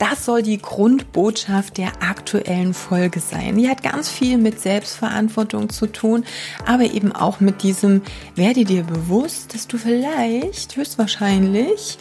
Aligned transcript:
Das 0.00 0.24
soll 0.24 0.40
die 0.42 0.56
Grundbotschaft 0.56 1.76
der 1.76 2.02
aktuellen 2.02 2.72
Folge 2.72 3.20
sein. 3.20 3.58
Die 3.58 3.68
hat 3.68 3.82
ganz 3.82 4.08
viel 4.08 4.38
mit 4.38 4.58
Selbstverantwortung 4.58 5.68
zu 5.68 5.86
tun, 5.88 6.24
aber 6.64 6.84
eben 6.84 7.12
auch 7.12 7.40
mit 7.40 7.62
diesem, 7.62 8.00
werde 8.34 8.64
dir 8.64 8.82
bewusst, 8.82 9.52
dass 9.52 9.68
du 9.68 9.76
vielleicht, 9.76 10.74
höchstwahrscheinlich, 10.74 11.98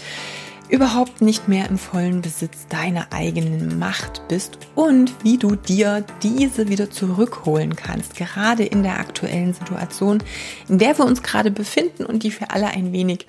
überhaupt 0.70 1.22
nicht 1.22 1.50
mehr 1.50 1.68
im 1.68 1.78
vollen 1.78 2.22
Besitz 2.22 2.68
deiner 2.70 3.12
eigenen 3.12 3.78
Macht 3.80 4.26
bist 4.30 4.60
und 4.76 5.14
wie 5.26 5.38
du 5.38 5.58
dir 5.58 6.06
diese 6.24 6.70
wieder 6.70 6.90
zurückholen 6.90 7.76
kannst, 7.76 8.16
gerade 8.16 8.64
in 8.64 8.82
der 8.82 8.98
aktuellen 8.98 9.54
Situation, 9.54 10.24
in 10.70 10.78
der 10.78 10.98
wir 10.98 11.04
uns 11.04 11.22
gerade 11.22 11.52
befinden 11.52 12.06
und 12.06 12.24
die 12.24 12.32
für 12.32 12.52
alle 12.52 12.68
ein 12.68 12.94
wenig 12.94 13.26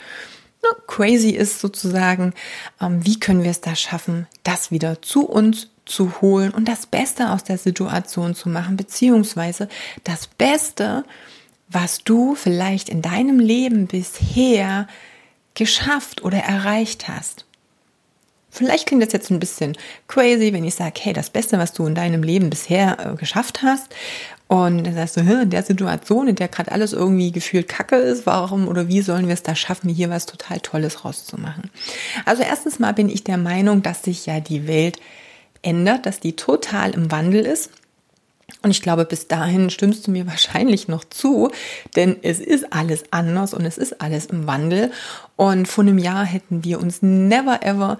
crazy 0.86 1.30
ist 1.30 1.60
sozusagen, 1.60 2.34
ähm, 2.80 3.04
wie 3.04 3.18
können 3.18 3.42
wir 3.42 3.50
es 3.50 3.60
da 3.60 3.74
schaffen, 3.74 4.26
das 4.42 4.70
wieder 4.70 5.02
zu 5.02 5.26
uns 5.26 5.68
zu 5.86 6.20
holen 6.20 6.52
und 6.52 6.68
das 6.68 6.86
Beste 6.86 7.30
aus 7.30 7.44
der 7.44 7.58
Situation 7.58 8.34
zu 8.34 8.48
machen, 8.48 8.76
beziehungsweise 8.76 9.68
das 10.04 10.26
Beste, 10.26 11.04
was 11.68 12.04
du 12.04 12.34
vielleicht 12.34 12.88
in 12.88 13.02
deinem 13.02 13.38
Leben 13.38 13.86
bisher 13.86 14.86
geschafft 15.54 16.22
oder 16.22 16.38
erreicht 16.38 17.08
hast. 17.08 17.44
Vielleicht 18.50 18.86
klingt 18.86 19.02
das 19.02 19.12
jetzt 19.12 19.30
ein 19.30 19.40
bisschen 19.40 19.76
crazy, 20.08 20.52
wenn 20.52 20.64
ich 20.64 20.74
sage, 20.74 21.00
hey, 21.00 21.12
das 21.12 21.30
Beste, 21.30 21.58
was 21.58 21.72
du 21.72 21.86
in 21.86 21.94
deinem 21.94 22.22
Leben 22.22 22.50
bisher 22.50 22.98
äh, 22.98 23.16
geschafft 23.16 23.62
hast. 23.62 23.94
Und 24.48 24.84
dann 24.84 24.94
sagst 24.94 25.16
du, 25.16 25.20
in 25.20 25.50
der 25.50 25.62
Situation, 25.62 26.26
in 26.26 26.34
der 26.34 26.48
gerade 26.48 26.72
alles 26.72 26.92
irgendwie 26.92 27.30
gefühlt 27.30 27.68
kacke 27.68 27.94
ist, 27.94 28.26
warum 28.26 28.66
oder 28.66 28.88
wie 28.88 29.00
sollen 29.00 29.28
wir 29.28 29.34
es 29.34 29.44
da 29.44 29.54
schaffen, 29.54 29.88
hier 29.88 30.10
was 30.10 30.26
total 30.26 30.58
Tolles 30.58 31.04
rauszumachen? 31.04 31.70
Also 32.24 32.42
erstens 32.42 32.80
mal 32.80 32.92
bin 32.92 33.08
ich 33.08 33.22
der 33.22 33.38
Meinung, 33.38 33.82
dass 33.82 34.02
sich 34.02 34.26
ja 34.26 34.40
die 34.40 34.66
Welt 34.66 34.98
ändert, 35.62 36.04
dass 36.04 36.18
die 36.18 36.34
total 36.34 36.90
im 36.90 37.12
Wandel 37.12 37.46
ist. 37.46 37.70
Und 38.62 38.70
ich 38.70 38.82
glaube, 38.82 39.04
bis 39.04 39.28
dahin 39.28 39.70
stimmst 39.70 40.06
du 40.06 40.10
mir 40.10 40.26
wahrscheinlich 40.28 40.88
noch 40.88 41.04
zu, 41.04 41.50
denn 41.96 42.16
es 42.22 42.40
ist 42.40 42.72
alles 42.72 43.04
anders 43.10 43.54
und 43.54 43.64
es 43.64 43.78
ist 43.78 44.00
alles 44.00 44.26
im 44.26 44.46
Wandel. 44.46 44.92
Und 45.36 45.68
vor 45.68 45.84
einem 45.84 45.98
Jahr 45.98 46.24
hätten 46.24 46.64
wir 46.64 46.80
uns 46.80 47.02
never 47.02 47.62
ever 47.62 47.98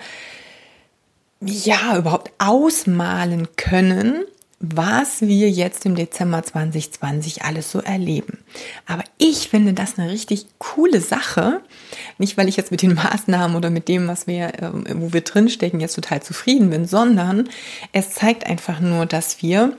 ja, 1.42 1.96
überhaupt 1.96 2.30
ausmalen 2.38 3.48
können, 3.56 4.24
was 4.60 5.22
wir 5.22 5.48
jetzt 5.48 5.86
im 5.86 5.94
Dezember 5.94 6.42
2020 6.42 7.44
alles 7.44 7.72
so 7.72 7.80
erleben. 7.80 8.38
Aber 8.86 9.04
ich 9.16 9.48
finde 9.48 9.72
das 9.72 9.98
eine 9.98 10.10
richtig 10.10 10.46
coole 10.58 11.00
Sache. 11.00 11.62
Nicht, 12.18 12.36
weil 12.36 12.48
ich 12.48 12.58
jetzt 12.58 12.70
mit 12.70 12.82
den 12.82 12.94
Maßnahmen 12.94 13.56
oder 13.56 13.70
mit 13.70 13.88
dem, 13.88 14.06
was 14.06 14.26
wir, 14.26 14.52
ähm, 14.60 14.84
wo 14.96 15.14
wir 15.14 15.22
drinstecken, 15.22 15.80
jetzt 15.80 15.94
total 15.94 16.22
zufrieden 16.22 16.68
bin, 16.68 16.86
sondern 16.86 17.48
es 17.92 18.10
zeigt 18.10 18.46
einfach 18.46 18.80
nur, 18.80 19.06
dass 19.06 19.42
wir 19.42 19.72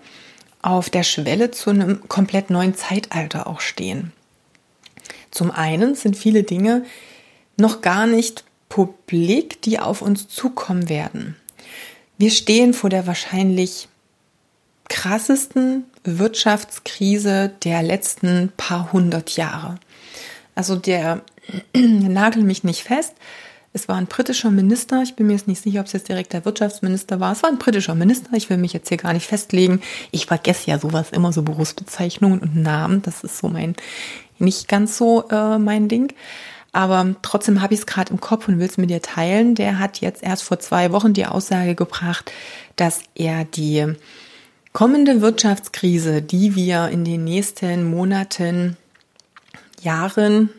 auf 0.61 0.89
der 0.89 1.03
Schwelle 1.03 1.51
zu 1.51 1.69
einem 1.69 2.07
komplett 2.07 2.49
neuen 2.49 2.75
Zeitalter 2.75 3.47
auch 3.47 3.61
stehen. 3.61 4.11
Zum 5.31 5.51
einen 5.51 5.95
sind 5.95 6.17
viele 6.17 6.43
Dinge 6.43 6.85
noch 7.57 7.81
gar 7.81 8.05
nicht 8.05 8.43
publik, 8.69 9.61
die 9.61 9.79
auf 9.79 10.01
uns 10.01 10.27
zukommen 10.27 10.89
werden. 10.89 11.35
Wir 12.17 12.31
stehen 12.31 12.73
vor 12.73 12.89
der 12.89 13.07
wahrscheinlich 13.07 13.87
krassesten 14.89 15.85
Wirtschaftskrise 16.03 17.51
der 17.63 17.81
letzten 17.81 18.51
paar 18.57 18.91
hundert 18.91 19.35
Jahre. 19.35 19.79
Also 20.53 20.75
der 20.75 21.21
nagel 21.75 22.43
mich 22.43 22.63
nicht 22.63 22.83
fest. 22.83 23.13
Es 23.73 23.87
war 23.87 23.95
ein 23.95 24.07
britischer 24.07 24.51
Minister. 24.51 25.01
Ich 25.01 25.15
bin 25.15 25.27
mir 25.27 25.33
jetzt 25.33 25.47
nicht 25.47 25.63
sicher, 25.63 25.79
ob 25.79 25.85
es 25.85 25.93
jetzt 25.93 26.09
direkt 26.09 26.33
der 26.33 26.43
Wirtschaftsminister 26.43 27.19
war. 27.21 27.31
Es 27.31 27.41
war 27.41 27.49
ein 27.49 27.57
britischer 27.57 27.95
Minister. 27.95 28.31
Ich 28.33 28.49
will 28.49 28.57
mich 28.57 28.73
jetzt 28.73 28.89
hier 28.89 28.97
gar 28.97 29.13
nicht 29.13 29.25
festlegen. 29.25 29.81
Ich 30.11 30.25
vergesse 30.25 30.69
ja 30.69 30.77
sowas 30.77 31.11
immer, 31.11 31.31
so 31.31 31.41
Berufsbezeichnungen 31.41 32.39
und 32.39 32.55
Namen. 32.57 33.01
Das 33.01 33.23
ist 33.23 33.37
so 33.37 33.47
mein, 33.47 33.75
nicht 34.39 34.67
ganz 34.67 34.97
so 34.97 35.27
äh, 35.29 35.57
mein 35.57 35.87
Ding. 35.87 36.13
Aber 36.73 37.15
trotzdem 37.21 37.61
habe 37.61 37.73
ich 37.73 37.81
es 37.81 37.85
gerade 37.85 38.11
im 38.11 38.19
Kopf 38.19 38.47
und 38.47 38.59
will 38.59 38.67
es 38.67 38.77
mit 38.77 38.89
dir 38.89 39.01
teilen. 39.01 39.55
Der 39.55 39.79
hat 39.79 40.01
jetzt 40.01 40.21
erst 40.21 40.43
vor 40.43 40.59
zwei 40.59 40.91
Wochen 40.91 41.13
die 41.13 41.25
Aussage 41.25 41.75
gebracht, 41.75 42.31
dass 42.75 43.01
er 43.15 43.45
die 43.45 43.93
kommende 44.73 45.21
Wirtschaftskrise, 45.21 46.21
die 46.21 46.55
wir 46.55 46.89
in 46.89 47.05
den 47.05 47.23
nächsten 47.23 47.89
Monaten, 47.89 48.77
Jahren 49.81 50.49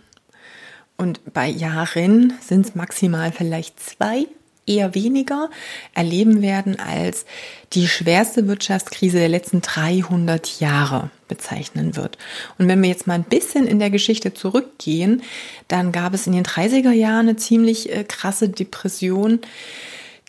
und 1.02 1.20
bei 1.34 1.48
Jahren 1.48 2.32
sind 2.40 2.64
es 2.64 2.74
maximal 2.76 3.32
vielleicht 3.32 3.78
zwei 3.80 4.26
eher 4.66 4.94
weniger 4.94 5.50
erleben 5.94 6.40
werden 6.40 6.78
als 6.78 7.26
die 7.72 7.88
schwerste 7.88 8.46
Wirtschaftskrise 8.46 9.18
der 9.18 9.28
letzten 9.28 9.60
300 9.60 10.60
Jahre 10.60 11.10
bezeichnen 11.26 11.96
wird. 11.96 12.18
Und 12.56 12.68
wenn 12.68 12.80
wir 12.80 12.88
jetzt 12.88 13.08
mal 13.08 13.14
ein 13.14 13.24
bisschen 13.24 13.66
in 13.66 13.80
der 13.80 13.90
Geschichte 13.90 14.32
zurückgehen, 14.32 15.22
dann 15.66 15.90
gab 15.90 16.14
es 16.14 16.28
in 16.28 16.32
den 16.34 16.44
30er 16.44 16.92
Jahren 16.92 17.28
eine 17.28 17.36
ziemlich 17.36 17.92
äh, 17.92 18.04
krasse 18.04 18.48
Depression, 18.48 19.40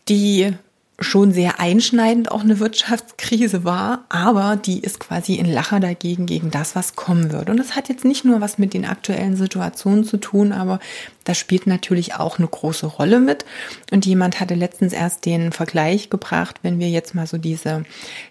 die 0.09 0.53
schon 1.03 1.31
sehr 1.31 1.59
einschneidend 1.59 2.31
auch 2.31 2.41
eine 2.41 2.59
Wirtschaftskrise 2.59 3.63
war, 3.63 4.05
aber 4.09 4.55
die 4.55 4.79
ist 4.79 4.99
quasi 4.99 5.35
in 5.35 5.45
Lacher 5.45 5.79
dagegen 5.79 6.25
gegen 6.25 6.51
das, 6.51 6.75
was 6.75 6.95
kommen 6.95 7.31
wird. 7.31 7.49
Und 7.49 7.57
das 7.57 7.75
hat 7.75 7.89
jetzt 7.89 8.05
nicht 8.05 8.25
nur 8.25 8.41
was 8.41 8.57
mit 8.57 8.73
den 8.73 8.85
aktuellen 8.85 9.35
Situationen 9.35 10.03
zu 10.03 10.17
tun, 10.17 10.51
aber 10.51 10.79
das 11.23 11.37
spielt 11.37 11.67
natürlich 11.67 12.15
auch 12.15 12.37
eine 12.37 12.47
große 12.47 12.85
Rolle 12.85 13.19
mit. 13.19 13.45
Und 13.91 14.05
jemand 14.05 14.39
hatte 14.39 14.55
letztens 14.55 14.93
erst 14.93 15.25
den 15.25 15.51
Vergleich 15.51 16.09
gebracht, 16.09 16.59
wenn 16.63 16.79
wir 16.79 16.89
jetzt 16.89 17.15
mal 17.15 17.27
so 17.27 17.37
diese 17.37 17.83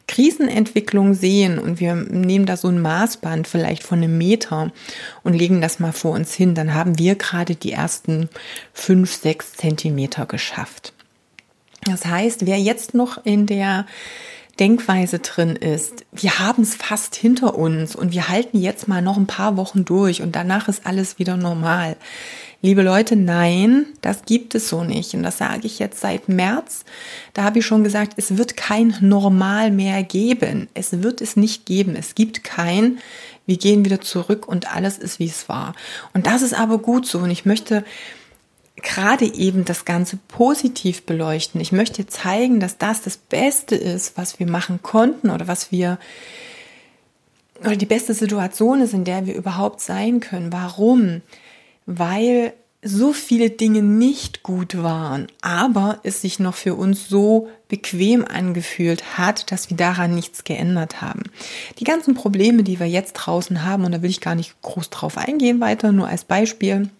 Krisenentwicklung 0.08 1.14
sehen 1.14 1.58
und 1.58 1.80
wir 1.80 1.94
nehmen 1.94 2.46
da 2.46 2.56
so 2.56 2.68
ein 2.68 2.80
Maßband 2.80 3.46
vielleicht 3.46 3.82
von 3.82 3.98
einem 3.98 4.18
Meter 4.18 4.72
und 5.22 5.34
legen 5.34 5.60
das 5.60 5.80
mal 5.80 5.92
vor 5.92 6.12
uns 6.12 6.34
hin, 6.34 6.54
dann 6.54 6.74
haben 6.74 6.98
wir 6.98 7.14
gerade 7.14 7.54
die 7.54 7.72
ersten 7.72 8.28
fünf, 8.72 9.14
sechs 9.14 9.54
Zentimeter 9.54 10.26
geschafft. 10.26 10.92
Das 11.84 12.06
heißt, 12.06 12.46
wer 12.46 12.58
jetzt 12.58 12.94
noch 12.94 13.24
in 13.24 13.46
der 13.46 13.86
Denkweise 14.60 15.18
drin 15.18 15.56
ist, 15.56 16.04
wir 16.12 16.38
haben 16.38 16.62
es 16.62 16.74
fast 16.74 17.16
hinter 17.16 17.56
uns 17.56 17.96
und 17.96 18.12
wir 18.12 18.28
halten 18.28 18.58
jetzt 18.60 18.86
mal 18.86 19.02
noch 19.02 19.16
ein 19.16 19.26
paar 19.26 19.56
Wochen 19.56 19.84
durch 19.84 20.22
und 20.22 20.36
danach 20.36 20.68
ist 20.68 20.86
alles 20.86 21.18
wieder 21.18 21.36
normal. 21.36 21.96
Liebe 22.64 22.82
Leute, 22.82 23.16
nein, 23.16 23.86
das 24.02 24.22
gibt 24.24 24.54
es 24.54 24.68
so 24.68 24.84
nicht. 24.84 25.14
Und 25.14 25.24
das 25.24 25.38
sage 25.38 25.66
ich 25.66 25.80
jetzt 25.80 26.00
seit 26.00 26.28
März. 26.28 26.84
Da 27.34 27.42
habe 27.42 27.58
ich 27.58 27.66
schon 27.66 27.82
gesagt, 27.82 28.12
es 28.18 28.36
wird 28.36 28.56
kein 28.56 28.94
Normal 29.00 29.72
mehr 29.72 30.04
geben. 30.04 30.68
Es 30.72 31.02
wird 31.02 31.20
es 31.20 31.34
nicht 31.34 31.66
geben. 31.66 31.96
Es 31.96 32.14
gibt 32.14 32.44
kein, 32.44 32.98
wir 33.46 33.56
gehen 33.56 33.84
wieder 33.84 34.00
zurück 34.00 34.46
und 34.46 34.72
alles 34.72 34.96
ist, 34.98 35.18
wie 35.18 35.26
es 35.26 35.48
war. 35.48 35.74
Und 36.14 36.28
das 36.28 36.42
ist 36.42 36.54
aber 36.54 36.78
gut 36.78 37.04
so. 37.04 37.18
Und 37.18 37.32
ich 37.32 37.44
möchte 37.44 37.82
gerade 38.82 39.32
eben 39.32 39.64
das 39.64 39.84
Ganze 39.84 40.18
positiv 40.28 41.02
beleuchten. 41.04 41.60
Ich 41.60 41.72
möchte 41.72 42.06
zeigen, 42.06 42.60
dass 42.60 42.78
das 42.78 43.02
das 43.02 43.16
Beste 43.16 43.76
ist, 43.76 44.16
was 44.16 44.38
wir 44.38 44.48
machen 44.48 44.82
konnten 44.82 45.30
oder 45.30 45.48
was 45.48 45.72
wir 45.72 45.98
oder 47.60 47.76
die 47.76 47.86
beste 47.86 48.12
Situation 48.12 48.80
ist, 48.80 48.92
in 48.92 49.04
der 49.04 49.26
wir 49.26 49.34
überhaupt 49.34 49.80
sein 49.80 50.20
können. 50.20 50.52
Warum? 50.52 51.22
Weil 51.86 52.54
so 52.84 53.12
viele 53.12 53.50
Dinge 53.50 53.80
nicht 53.82 54.42
gut 54.42 54.82
waren, 54.82 55.28
aber 55.40 56.00
es 56.02 56.20
sich 56.20 56.40
noch 56.40 56.54
für 56.56 56.74
uns 56.74 57.08
so 57.08 57.48
bequem 57.68 58.24
angefühlt 58.24 59.16
hat, 59.16 59.52
dass 59.52 59.70
wir 59.70 59.76
daran 59.76 60.16
nichts 60.16 60.42
geändert 60.42 61.00
haben. 61.00 61.22
Die 61.78 61.84
ganzen 61.84 62.14
Probleme, 62.14 62.64
die 62.64 62.80
wir 62.80 62.88
jetzt 62.88 63.12
draußen 63.12 63.64
haben, 63.64 63.84
und 63.84 63.92
da 63.92 64.02
will 64.02 64.10
ich 64.10 64.20
gar 64.20 64.34
nicht 64.34 64.60
groß 64.62 64.90
drauf 64.90 65.16
eingehen 65.16 65.60
weiter, 65.60 65.92
nur 65.92 66.08
als 66.08 66.24
Beispiel, 66.24 66.90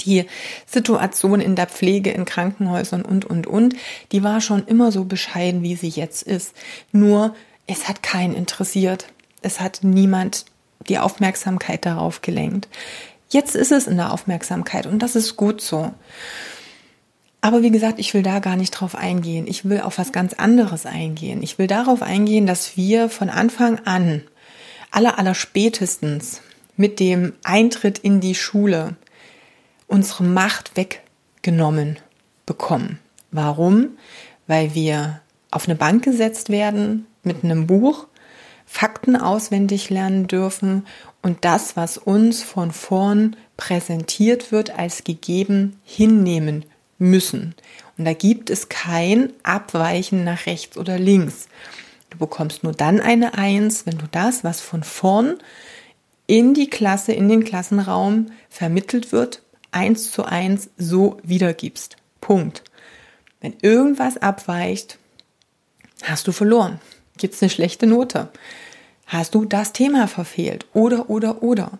die 0.00 0.26
Situation 0.66 1.40
in 1.40 1.56
der 1.56 1.66
Pflege 1.66 2.10
in 2.10 2.24
Krankenhäusern 2.24 3.02
und, 3.02 3.24
und, 3.24 3.46
und, 3.46 3.74
die 4.12 4.22
war 4.22 4.40
schon 4.40 4.66
immer 4.66 4.92
so 4.92 5.04
bescheiden, 5.04 5.62
wie 5.62 5.76
sie 5.76 5.88
jetzt 5.88 6.22
ist. 6.22 6.54
Nur, 6.92 7.34
es 7.66 7.88
hat 7.88 8.02
keinen 8.02 8.34
interessiert. 8.34 9.06
Es 9.42 9.60
hat 9.60 9.80
niemand 9.82 10.44
die 10.88 10.98
Aufmerksamkeit 10.98 11.86
darauf 11.86 12.22
gelenkt. 12.22 12.68
Jetzt 13.28 13.54
ist 13.54 13.72
es 13.72 13.86
in 13.86 13.96
der 13.96 14.12
Aufmerksamkeit 14.12 14.86
und 14.86 15.00
das 15.00 15.16
ist 15.16 15.36
gut 15.36 15.60
so. 15.60 15.92
Aber 17.40 17.62
wie 17.62 17.70
gesagt, 17.70 17.98
ich 17.98 18.14
will 18.14 18.22
da 18.22 18.38
gar 18.38 18.56
nicht 18.56 18.70
drauf 18.70 18.94
eingehen. 18.94 19.46
Ich 19.48 19.64
will 19.64 19.80
auf 19.80 19.98
was 19.98 20.12
ganz 20.12 20.32
anderes 20.34 20.86
eingehen. 20.86 21.42
Ich 21.42 21.58
will 21.58 21.66
darauf 21.66 22.00
eingehen, 22.00 22.46
dass 22.46 22.76
wir 22.76 23.08
von 23.08 23.30
Anfang 23.30 23.80
an, 23.84 24.22
aller, 24.92 25.18
aller 25.18 25.34
spätestens 25.34 26.40
mit 26.76 27.00
dem 27.00 27.32
Eintritt 27.42 27.98
in 27.98 28.20
die 28.20 28.36
Schule 28.36 28.96
unsere 29.92 30.24
Macht 30.24 30.72
weggenommen 30.74 31.98
bekommen. 32.46 32.98
Warum? 33.30 33.90
Weil 34.46 34.74
wir 34.74 35.20
auf 35.50 35.68
eine 35.68 35.76
Bank 35.76 36.02
gesetzt 36.02 36.48
werden 36.48 37.06
mit 37.22 37.44
einem 37.44 37.66
Buch, 37.66 38.06
Fakten 38.64 39.16
auswendig 39.16 39.90
lernen 39.90 40.28
dürfen 40.28 40.86
und 41.20 41.44
das, 41.44 41.76
was 41.76 41.98
uns 41.98 42.42
von 42.42 42.72
vorn 42.72 43.36
präsentiert 43.58 44.50
wird, 44.50 44.70
als 44.78 45.04
gegeben 45.04 45.78
hinnehmen 45.84 46.64
müssen. 46.98 47.54
Und 47.98 48.06
da 48.06 48.14
gibt 48.14 48.48
es 48.48 48.70
kein 48.70 49.30
Abweichen 49.42 50.24
nach 50.24 50.46
rechts 50.46 50.78
oder 50.78 50.98
links. 50.98 51.48
Du 52.08 52.16
bekommst 52.16 52.64
nur 52.64 52.72
dann 52.72 52.98
eine 52.98 53.34
Eins, 53.34 53.84
wenn 53.84 53.98
du 53.98 54.06
das, 54.10 54.42
was 54.42 54.62
von 54.62 54.84
vorn 54.84 55.34
in 56.26 56.54
die 56.54 56.70
Klasse, 56.70 57.12
in 57.12 57.28
den 57.28 57.44
Klassenraum 57.44 58.32
vermittelt 58.48 59.12
wird, 59.12 59.42
eins 59.72 60.12
zu 60.12 60.24
eins 60.24 60.70
so 60.76 61.18
wiedergibst. 61.22 61.96
Punkt. 62.20 62.62
Wenn 63.40 63.54
irgendwas 63.60 64.18
abweicht, 64.18 64.98
hast 66.04 66.28
du 66.28 66.32
verloren. 66.32 66.80
Gibt 67.18 67.34
es 67.34 67.42
eine 67.42 67.50
schlechte 67.50 67.86
Note? 67.86 68.28
Hast 69.06 69.34
du 69.34 69.44
das 69.44 69.72
Thema 69.72 70.06
verfehlt? 70.06 70.66
Oder, 70.72 71.10
oder, 71.10 71.42
oder. 71.42 71.72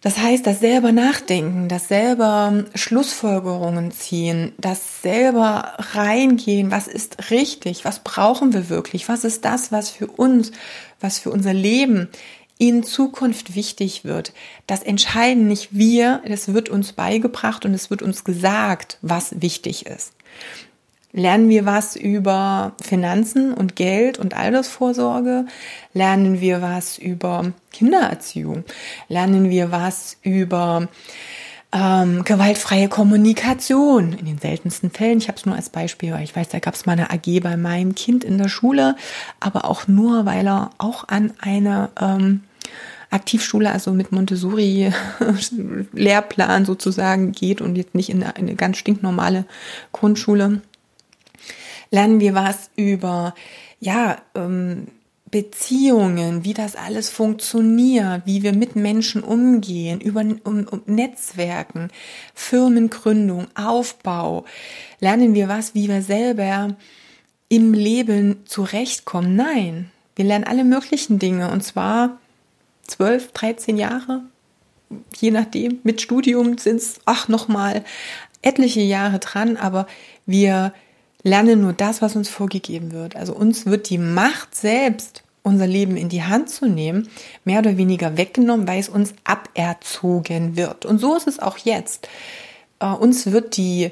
Das 0.00 0.16
heißt, 0.16 0.46
das 0.46 0.60
selber 0.60 0.92
nachdenken, 0.92 1.68
das 1.68 1.88
selber 1.88 2.66
Schlussfolgerungen 2.76 3.90
ziehen, 3.90 4.52
das 4.56 5.02
selber 5.02 5.74
reingehen, 5.76 6.70
was 6.70 6.86
ist 6.86 7.30
richtig, 7.32 7.84
was 7.84 8.04
brauchen 8.04 8.52
wir 8.52 8.68
wirklich, 8.68 9.08
was 9.08 9.24
ist 9.24 9.44
das, 9.44 9.72
was 9.72 9.90
für 9.90 10.06
uns, 10.06 10.52
was 11.00 11.18
für 11.18 11.30
unser 11.30 11.52
Leben 11.52 12.08
in 12.58 12.82
Zukunft 12.82 13.54
wichtig 13.54 14.04
wird. 14.04 14.32
Das 14.66 14.82
entscheiden 14.82 15.46
nicht 15.46 15.68
wir, 15.70 16.20
es 16.24 16.52
wird 16.52 16.68
uns 16.68 16.92
beigebracht 16.92 17.64
und 17.64 17.72
es 17.72 17.88
wird 17.88 18.02
uns 18.02 18.24
gesagt, 18.24 18.98
was 19.00 19.40
wichtig 19.40 19.86
ist. 19.86 20.12
Lernen 21.12 21.48
wir 21.48 21.64
was 21.64 21.96
über 21.96 22.72
Finanzen 22.82 23.54
und 23.54 23.76
Geld 23.76 24.18
und 24.18 24.34
Altersvorsorge? 24.34 25.46
Lernen 25.94 26.40
wir 26.40 26.60
was 26.60 26.98
über 26.98 27.52
Kindererziehung? 27.72 28.64
Lernen 29.08 29.48
wir 29.48 29.72
was 29.72 30.18
über 30.22 30.88
ähm, 31.72 32.24
gewaltfreie 32.24 32.88
Kommunikation? 32.88 34.12
In 34.12 34.26
den 34.26 34.38
seltensten 34.38 34.90
Fällen. 34.90 35.16
Ich 35.16 35.28
habe 35.28 35.38
es 35.38 35.46
nur 35.46 35.56
als 35.56 35.70
Beispiel, 35.70 36.12
weil 36.12 36.24
ich 36.24 36.36
weiß, 36.36 36.50
da 36.50 36.58
gab 36.58 36.74
es 36.74 36.84
mal 36.84 36.92
eine 36.92 37.10
AG 37.10 37.40
bei 37.42 37.56
meinem 37.56 37.94
Kind 37.94 38.22
in 38.22 38.36
der 38.36 38.50
Schule, 38.50 38.94
aber 39.40 39.64
auch 39.64 39.88
nur, 39.88 40.26
weil 40.26 40.46
er 40.46 40.70
auch 40.76 41.08
an 41.08 41.32
eine 41.40 41.88
ähm, 41.98 42.42
Aktivschule, 43.10 43.72
also 43.72 43.92
mit 43.92 44.12
Montessori-Lehrplan 44.12 46.64
sozusagen 46.66 47.32
geht 47.32 47.60
und 47.60 47.76
jetzt 47.76 47.94
nicht 47.94 48.08
in 48.10 48.22
eine, 48.22 48.54
ganz 48.54 48.78
stinknormale 48.78 49.44
Grundschule 49.92 50.62
lernen 51.90 52.20
wir 52.20 52.34
was 52.34 52.70
über, 52.76 53.34
ja, 53.80 54.18
ähm, 54.34 54.88
Beziehungen, 55.30 56.44
wie 56.44 56.54
das 56.54 56.74
alles 56.74 57.10
funktioniert, 57.10 58.22
wie 58.24 58.42
wir 58.42 58.54
mit 58.54 58.76
Menschen 58.76 59.22
umgehen, 59.22 60.00
über 60.00 60.20
um, 60.20 60.66
um 60.66 60.82
Netzwerken, 60.86 61.90
Firmengründung, 62.34 63.46
Aufbau. 63.54 64.46
Lernen 65.00 65.34
wir 65.34 65.48
was, 65.48 65.74
wie 65.74 65.88
wir 65.88 66.00
selber 66.00 66.76
im 67.50 67.74
Leben 67.74 68.46
zurechtkommen? 68.46 69.36
Nein, 69.36 69.90
wir 70.16 70.24
lernen 70.24 70.44
alle 70.44 70.64
möglichen 70.64 71.18
Dinge 71.18 71.50
und 71.50 71.62
zwar 71.62 72.18
zwölf, 72.88 73.32
dreizehn 73.32 73.76
Jahre, 73.76 74.22
je 75.16 75.30
nachdem. 75.30 75.78
Mit 75.84 76.00
Studium 76.00 76.58
sind 76.58 76.78
es, 76.78 77.00
ach, 77.04 77.28
nochmal 77.28 77.84
etliche 78.42 78.80
Jahre 78.80 79.18
dran, 79.18 79.56
aber 79.56 79.86
wir 80.26 80.72
lerne 81.22 81.56
nur 81.56 81.72
das, 81.72 82.02
was 82.02 82.16
uns 82.16 82.28
vorgegeben 82.28 82.92
wird. 82.92 83.16
Also 83.16 83.34
uns 83.34 83.66
wird 83.66 83.90
die 83.90 83.98
Macht 83.98 84.54
selbst, 84.54 85.22
unser 85.42 85.66
Leben 85.66 85.96
in 85.96 86.08
die 86.08 86.22
Hand 86.22 86.50
zu 86.50 86.66
nehmen, 86.66 87.08
mehr 87.44 87.60
oder 87.60 87.76
weniger 87.76 88.16
weggenommen, 88.16 88.68
weil 88.68 88.80
es 88.80 88.88
uns 88.88 89.14
aberzogen 89.24 90.56
wird. 90.56 90.84
Und 90.84 90.98
so 90.98 91.16
ist 91.16 91.26
es 91.26 91.38
auch 91.38 91.58
jetzt. 91.58 92.08
Äh, 92.80 92.86
uns 92.86 93.30
wird 93.30 93.56
die 93.56 93.90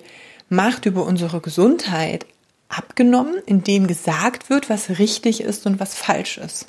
Macht 0.48 0.87
über 0.87 1.04
unsere 1.04 1.40
Gesundheit 1.40 2.26
abgenommen, 2.69 3.37
indem 3.46 3.87
gesagt 3.87 4.50
wird, 4.50 4.70
was 4.70 4.98
richtig 4.98 5.40
ist 5.40 5.66
und 5.66 5.81
was 5.81 5.94
falsch 5.94 6.38
ist. 6.38 6.66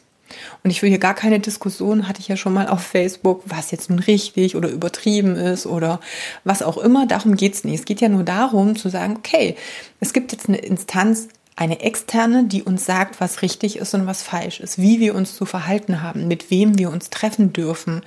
Und 0.63 0.69
ich 0.71 0.81
will 0.81 0.89
hier 0.89 0.99
gar 0.99 1.13
keine 1.13 1.39
Diskussion, 1.39 2.07
hatte 2.07 2.19
ich 2.19 2.27
ja 2.27 2.37
schon 2.37 2.53
mal 2.53 2.67
auf 2.67 2.81
Facebook, 2.81 3.43
was 3.45 3.71
jetzt 3.71 3.89
nun 3.89 3.99
richtig 3.99 4.55
oder 4.55 4.69
übertrieben 4.69 5.35
ist 5.35 5.65
oder 5.65 5.99
was 6.43 6.61
auch 6.61 6.77
immer. 6.77 7.07
Darum 7.07 7.35
geht 7.35 7.53
es 7.53 7.63
nicht. 7.63 7.79
Es 7.79 7.85
geht 7.85 8.01
ja 8.01 8.09
nur 8.09 8.23
darum 8.23 8.75
zu 8.75 8.89
sagen, 8.89 9.15
okay, 9.17 9.55
es 9.99 10.13
gibt 10.13 10.31
jetzt 10.31 10.47
eine 10.47 10.57
Instanz, 10.57 11.29
eine 11.55 11.79
externe, 11.81 12.45
die 12.45 12.63
uns 12.63 12.85
sagt, 12.85 13.19
was 13.19 13.41
richtig 13.41 13.77
ist 13.77 13.93
und 13.95 14.05
was 14.05 14.21
falsch 14.21 14.59
ist, 14.59 14.79
wie 14.79 14.99
wir 14.99 15.15
uns 15.15 15.35
zu 15.35 15.45
verhalten 15.45 16.03
haben, 16.03 16.27
mit 16.27 16.51
wem 16.51 16.77
wir 16.77 16.91
uns 16.91 17.09
treffen 17.09 17.51
dürfen, 17.51 18.03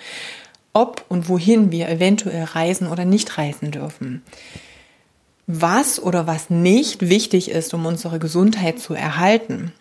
ob 0.72 1.04
und 1.08 1.28
wohin 1.28 1.72
wir 1.72 1.88
eventuell 1.88 2.44
reisen 2.44 2.86
oder 2.86 3.04
nicht 3.04 3.38
reisen 3.38 3.72
dürfen. 3.72 4.22
Was 5.48 6.00
oder 6.00 6.28
was 6.28 6.48
nicht 6.48 7.08
wichtig 7.08 7.50
ist, 7.50 7.74
um 7.74 7.86
unsere 7.86 8.20
Gesundheit 8.20 8.78
zu 8.78 8.94
erhalten. 8.94 9.72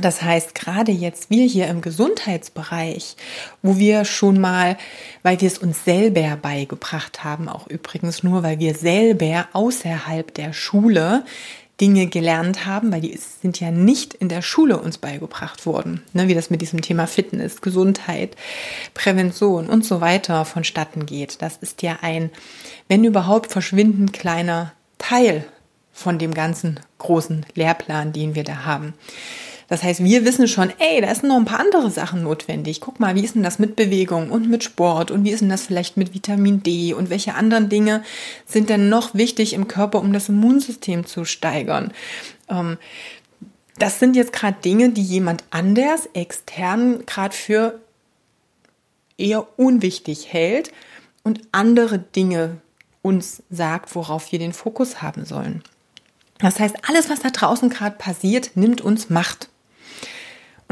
Das 0.00 0.22
heißt, 0.22 0.54
gerade 0.54 0.90
jetzt 0.90 1.28
wir 1.28 1.44
hier 1.44 1.66
im 1.66 1.82
Gesundheitsbereich, 1.82 3.16
wo 3.62 3.76
wir 3.76 4.06
schon 4.06 4.40
mal, 4.40 4.78
weil 5.22 5.40
wir 5.40 5.48
es 5.48 5.58
uns 5.58 5.84
selber 5.84 6.38
beigebracht 6.40 7.24
haben, 7.24 7.48
auch 7.48 7.66
übrigens 7.66 8.22
nur, 8.22 8.42
weil 8.42 8.58
wir 8.58 8.74
selber 8.74 9.48
außerhalb 9.52 10.32
der 10.32 10.54
Schule 10.54 11.24
Dinge 11.80 12.06
gelernt 12.06 12.64
haben, 12.64 12.92
weil 12.92 13.00
die 13.00 13.16
sind 13.16 13.58
ja 13.58 13.70
nicht 13.70 14.14
in 14.14 14.28
der 14.28 14.40
Schule 14.40 14.78
uns 14.78 14.98
beigebracht 14.98 15.66
worden, 15.66 16.02
ne, 16.12 16.28
wie 16.28 16.34
das 16.34 16.48
mit 16.48 16.62
diesem 16.62 16.80
Thema 16.80 17.06
Fitness, 17.06 17.60
Gesundheit, 17.60 18.36
Prävention 18.94 19.66
und 19.66 19.84
so 19.84 20.00
weiter 20.00 20.44
vonstatten 20.44 21.06
geht. 21.06 21.42
Das 21.42 21.56
ist 21.56 21.82
ja 21.82 21.98
ein, 22.00 22.30
wenn 22.88 23.04
überhaupt, 23.04 23.50
verschwindend 23.50 24.12
kleiner 24.12 24.72
Teil 24.98 25.44
von 25.92 26.18
dem 26.18 26.32
ganzen 26.32 26.78
großen 26.98 27.44
Lehrplan, 27.54 28.12
den 28.12 28.34
wir 28.34 28.44
da 28.44 28.64
haben. 28.64 28.94
Das 29.72 29.82
heißt, 29.82 30.04
wir 30.04 30.26
wissen 30.26 30.48
schon, 30.48 30.70
ey, 30.80 31.00
da 31.00 31.14
sind 31.14 31.30
noch 31.30 31.36
ein 31.36 31.46
paar 31.46 31.60
andere 31.60 31.90
Sachen 31.90 32.24
notwendig. 32.24 32.82
Guck 32.82 33.00
mal, 33.00 33.14
wie 33.14 33.24
ist 33.24 33.36
denn 33.36 33.42
das 33.42 33.58
mit 33.58 33.74
Bewegung 33.74 34.30
und 34.30 34.50
mit 34.50 34.62
Sport 34.62 35.10
und 35.10 35.24
wie 35.24 35.30
ist 35.30 35.40
denn 35.40 35.48
das 35.48 35.62
vielleicht 35.62 35.96
mit 35.96 36.12
Vitamin 36.12 36.62
D 36.62 36.92
und 36.92 37.08
welche 37.08 37.36
anderen 37.36 37.70
Dinge 37.70 38.04
sind 38.44 38.68
denn 38.68 38.90
noch 38.90 39.14
wichtig 39.14 39.54
im 39.54 39.68
Körper, 39.68 40.00
um 40.00 40.12
das 40.12 40.28
Immunsystem 40.28 41.06
zu 41.06 41.24
steigern? 41.24 41.90
Ähm, 42.50 42.76
das 43.78 43.98
sind 43.98 44.14
jetzt 44.14 44.34
gerade 44.34 44.58
Dinge, 44.62 44.90
die 44.90 45.02
jemand 45.02 45.42
anders 45.48 46.06
extern 46.12 47.06
gerade 47.06 47.34
für 47.34 47.80
eher 49.16 49.58
unwichtig 49.58 50.34
hält 50.34 50.70
und 51.22 51.40
andere 51.50 51.98
Dinge 51.98 52.58
uns 53.00 53.42
sagt, 53.48 53.94
worauf 53.94 54.32
wir 54.32 54.38
den 54.38 54.52
Fokus 54.52 55.00
haben 55.00 55.24
sollen. 55.24 55.62
Das 56.40 56.60
heißt, 56.60 56.76
alles, 56.90 57.08
was 57.08 57.20
da 57.20 57.30
draußen 57.30 57.70
gerade 57.70 57.96
passiert, 57.96 58.50
nimmt 58.54 58.82
uns 58.82 59.08
Macht. 59.08 59.48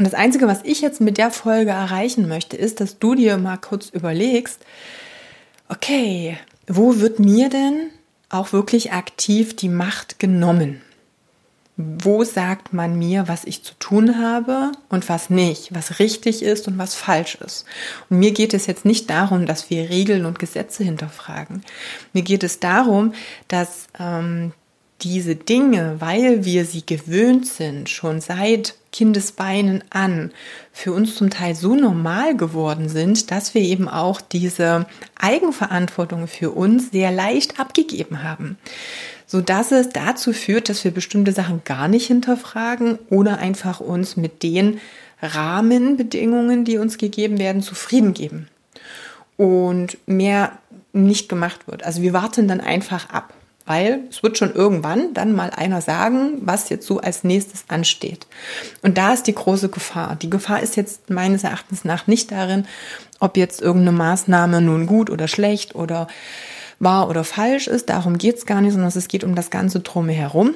Und 0.01 0.05
das 0.05 0.15
Einzige, 0.15 0.47
was 0.47 0.61
ich 0.63 0.81
jetzt 0.81 0.99
mit 0.99 1.19
der 1.19 1.29
Folge 1.29 1.69
erreichen 1.69 2.27
möchte, 2.27 2.57
ist, 2.57 2.79
dass 2.79 2.97
du 2.97 3.13
dir 3.13 3.37
mal 3.37 3.57
kurz 3.57 3.89
überlegst, 3.89 4.65
okay, 5.69 6.39
wo 6.65 6.97
wird 6.97 7.19
mir 7.19 7.49
denn 7.49 7.91
auch 8.27 8.51
wirklich 8.51 8.93
aktiv 8.93 9.55
die 9.55 9.69
Macht 9.69 10.17
genommen? 10.17 10.81
Wo 11.77 12.23
sagt 12.23 12.73
man 12.73 12.97
mir, 12.97 13.27
was 13.27 13.45
ich 13.45 13.63
zu 13.63 13.75
tun 13.77 14.17
habe 14.17 14.71
und 14.89 15.07
was 15.07 15.29
nicht, 15.29 15.75
was 15.75 15.99
richtig 15.99 16.41
ist 16.41 16.67
und 16.67 16.79
was 16.79 16.95
falsch 16.95 17.35
ist? 17.35 17.65
Und 18.09 18.17
mir 18.17 18.31
geht 18.31 18.55
es 18.55 18.65
jetzt 18.65 18.85
nicht 18.85 19.07
darum, 19.07 19.45
dass 19.45 19.69
wir 19.69 19.91
Regeln 19.91 20.25
und 20.25 20.39
Gesetze 20.39 20.83
hinterfragen. 20.83 21.61
Mir 22.11 22.23
geht 22.23 22.43
es 22.43 22.59
darum, 22.59 23.13
dass 23.47 23.85
ähm, 23.99 24.53
diese 25.01 25.35
Dinge, 25.35 25.97
weil 25.99 26.43
wir 26.43 26.65
sie 26.65 26.83
gewöhnt 26.83 27.45
sind, 27.45 27.87
schon 27.87 28.19
seit 28.19 28.80
Kindesbeinen 28.91 29.83
an, 29.89 30.31
für 30.71 30.91
uns 30.91 31.15
zum 31.15 31.29
Teil 31.29 31.55
so 31.55 31.75
normal 31.75 32.35
geworden 32.35 32.89
sind, 32.89 33.31
dass 33.31 33.53
wir 33.53 33.61
eben 33.61 33.87
auch 33.87 34.21
diese 34.21 34.85
Eigenverantwortung 35.19 36.27
für 36.27 36.51
uns 36.51 36.91
sehr 36.91 37.11
leicht 37.11 37.59
abgegeben 37.59 38.23
haben. 38.23 38.57
So 39.25 39.39
dass 39.39 39.71
es 39.71 39.89
dazu 39.89 40.33
führt, 40.33 40.67
dass 40.67 40.83
wir 40.83 40.91
bestimmte 40.91 41.31
Sachen 41.31 41.61
gar 41.63 41.87
nicht 41.87 42.07
hinterfragen 42.07 42.99
oder 43.09 43.37
einfach 43.37 43.79
uns 43.79 44.17
mit 44.17 44.43
den 44.43 44.81
Rahmenbedingungen, 45.21 46.65
die 46.65 46.77
uns 46.77 46.97
gegeben 46.97 47.39
werden, 47.39 47.61
zufrieden 47.61 48.13
geben. 48.13 48.47
Und 49.37 49.97
mehr 50.05 50.51
nicht 50.93 51.29
gemacht 51.29 51.67
wird. 51.67 51.83
Also 51.83 52.01
wir 52.01 52.13
warten 52.13 52.47
dann 52.47 52.59
einfach 52.59 53.09
ab. 53.09 53.33
Weil 53.65 54.01
es 54.09 54.23
wird 54.23 54.37
schon 54.37 54.53
irgendwann 54.53 55.13
dann 55.13 55.33
mal 55.33 55.49
einer 55.49 55.81
sagen, 55.81 56.39
was 56.41 56.69
jetzt 56.69 56.87
so 56.87 56.99
als 56.99 57.23
nächstes 57.23 57.65
ansteht. 57.67 58.27
Und 58.81 58.97
da 58.97 59.13
ist 59.13 59.27
die 59.27 59.35
große 59.35 59.69
Gefahr. 59.69 60.15
Die 60.15 60.29
Gefahr 60.29 60.61
ist 60.61 60.75
jetzt 60.75 61.09
meines 61.09 61.43
Erachtens 61.43 61.85
nach 61.85 62.07
nicht 62.07 62.31
darin, 62.31 62.65
ob 63.19 63.37
jetzt 63.37 63.61
irgendeine 63.61 63.97
Maßnahme 63.97 64.61
nun 64.61 64.87
gut 64.87 65.09
oder 65.09 65.27
schlecht 65.27 65.75
oder 65.75 66.07
wahr 66.79 67.09
oder 67.09 67.23
falsch 67.23 67.67
ist. 67.67 67.89
Darum 67.89 68.17
geht 68.17 68.37
es 68.37 68.45
gar 68.45 68.61
nicht, 68.61 68.73
sondern 68.73 68.91
es 68.93 69.07
geht 69.07 69.23
um 69.23 69.35
das 69.35 69.49
Ganze 69.49 69.79
drumherum. 69.79 70.55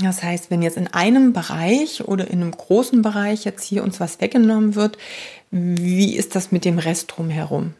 Das 0.00 0.22
heißt, 0.22 0.50
wenn 0.50 0.62
jetzt 0.62 0.76
in 0.76 0.86
einem 0.88 1.32
Bereich 1.32 2.06
oder 2.06 2.28
in 2.28 2.40
einem 2.40 2.52
großen 2.52 3.02
Bereich 3.02 3.44
jetzt 3.44 3.64
hier 3.64 3.82
uns 3.82 3.98
was 3.98 4.20
weggenommen 4.20 4.74
wird, 4.74 4.96
wie 5.50 6.14
ist 6.14 6.36
das 6.36 6.52
mit 6.52 6.64
dem 6.64 6.78
Rest 6.78 7.14
drumherum? 7.16 7.74